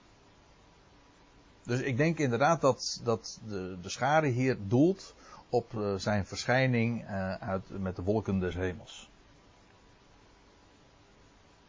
Dus 1.63 1.81
ik 1.81 1.97
denk 1.97 2.19
inderdaad 2.19 2.61
dat, 2.61 3.01
dat 3.05 3.41
de, 3.49 3.79
de 3.83 3.89
schade 3.89 4.27
hier 4.27 4.57
doelt 4.61 5.15
op 5.49 5.73
uh, 5.73 5.95
zijn 5.95 6.27
verschijning 6.27 7.03
uh, 7.03 7.35
uit, 7.35 7.81
met 7.81 7.97
de 7.97 8.03
wolken 8.03 8.39
des 8.39 8.55
hemels. 8.55 9.11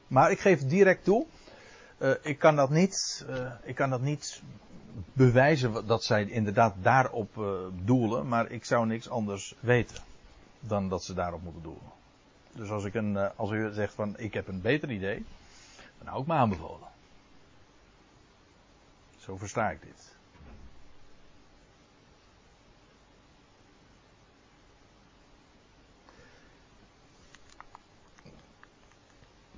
Maar 0.07 0.31
ik 0.31 0.39
geef 0.39 0.65
direct 0.65 1.03
toe, 1.03 1.25
uh, 1.97 2.11
ik, 2.21 2.39
kan 2.39 2.55
dat 2.55 2.69
niet, 2.69 3.25
ik 3.63 3.75
kan 3.75 3.89
dat 3.89 4.01
niet 4.01 4.41
bewijzen 5.13 5.87
dat 5.87 6.03
zij 6.03 6.25
inderdaad 6.25 6.75
daarop 6.81 7.33
doelen, 7.83 8.27
maar 8.27 8.51
ik 8.51 8.65
zou 8.65 8.85
niks 8.85 9.09
anders 9.09 9.55
weten 9.59 10.03
dan 10.59 10.89
dat 10.89 11.03
ze 11.03 11.13
daarop 11.13 11.43
moeten 11.43 11.63
doelen. 11.63 11.91
Dus 12.53 12.69
als, 12.69 12.85
ik 12.85 12.93
een, 12.93 13.17
eh, 13.17 13.29
als 13.35 13.51
u 13.51 13.73
zegt 13.73 13.93
van 13.93 14.17
ik 14.17 14.33
heb 14.33 14.47
een 14.47 14.61
beter 14.61 14.91
idee, 14.91 15.25
hou 16.07 16.21
ik 16.21 16.27
me 16.27 16.33
aanbevolen. 16.33 16.87
Zo 19.17 19.37
versta 19.37 19.69
ik 19.69 19.81
dit. 19.81 20.19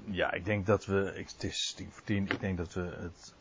Ja, 0.05 0.31
ik 0.31 0.45
denk 0.45 0.65
dat 0.65 0.85
we. 0.85 1.13
Het 1.15 1.43
is 1.43 1.73
tien 1.75 1.91
voor 1.91 2.03
tien. 2.03 2.27
Ik 2.29 2.39
denk 2.39 2.57
dat 2.57 2.73
we 2.73 2.81
het 2.81 3.33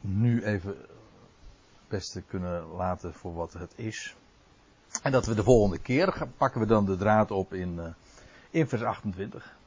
nu 0.00 0.44
even 0.44 0.70
het 0.70 1.88
beste 1.88 2.22
kunnen 2.22 2.66
laten 2.66 3.14
voor 3.14 3.34
wat 3.34 3.52
het 3.52 3.72
is. 3.76 4.16
En 5.02 5.12
dat 5.12 5.26
we 5.26 5.34
de 5.34 5.42
volgende 5.42 5.78
keer 5.78 6.28
pakken 6.36 6.60
we 6.60 6.66
dan 6.66 6.86
de 6.86 6.96
draad 6.96 7.30
op 7.30 7.52
in, 7.52 7.78
eh, 7.78 7.92
in 8.50 8.68
vers 8.68 8.82
28. 8.82 9.57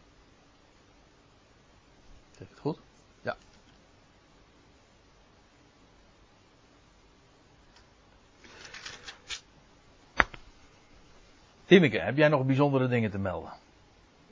Zeg 2.42 2.50
het 2.50 2.60
goed? 2.60 2.78
Ja. 3.22 3.38
Timeke, 11.66 12.00
heb 12.00 12.18
jij 12.18 12.28
nog 12.28 12.46
bijzondere 12.46 12.88
dingen 12.88 13.12
te 13.12 13.18
melden? 13.18 13.54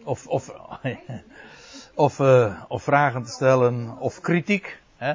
Of, 0.03 0.27
of, 0.27 0.49
of, 1.95 2.19
eh, 2.19 2.63
of 2.67 2.83
vragen 2.83 3.23
te 3.23 3.31
stellen, 3.31 3.97
of 3.97 4.19
kritiek? 4.19 4.81
Hè? 4.97 5.13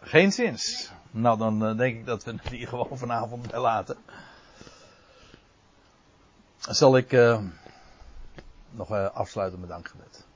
Geen 0.00 0.32
zins. 0.32 0.92
Nou, 1.10 1.38
dan 1.38 1.66
eh, 1.66 1.76
denk 1.76 1.96
ik 1.96 2.06
dat 2.06 2.24
we 2.24 2.30
het 2.30 2.48
hier 2.48 2.68
gewoon 2.68 2.98
vanavond 2.98 3.50
bij 3.50 3.60
laten. 3.60 3.96
Zal 6.58 6.96
ik 6.96 7.12
eh, 7.12 7.42
nog 8.70 8.90
afsluiten 8.92 9.60
met 9.60 9.68
dankgebed. 9.68 10.28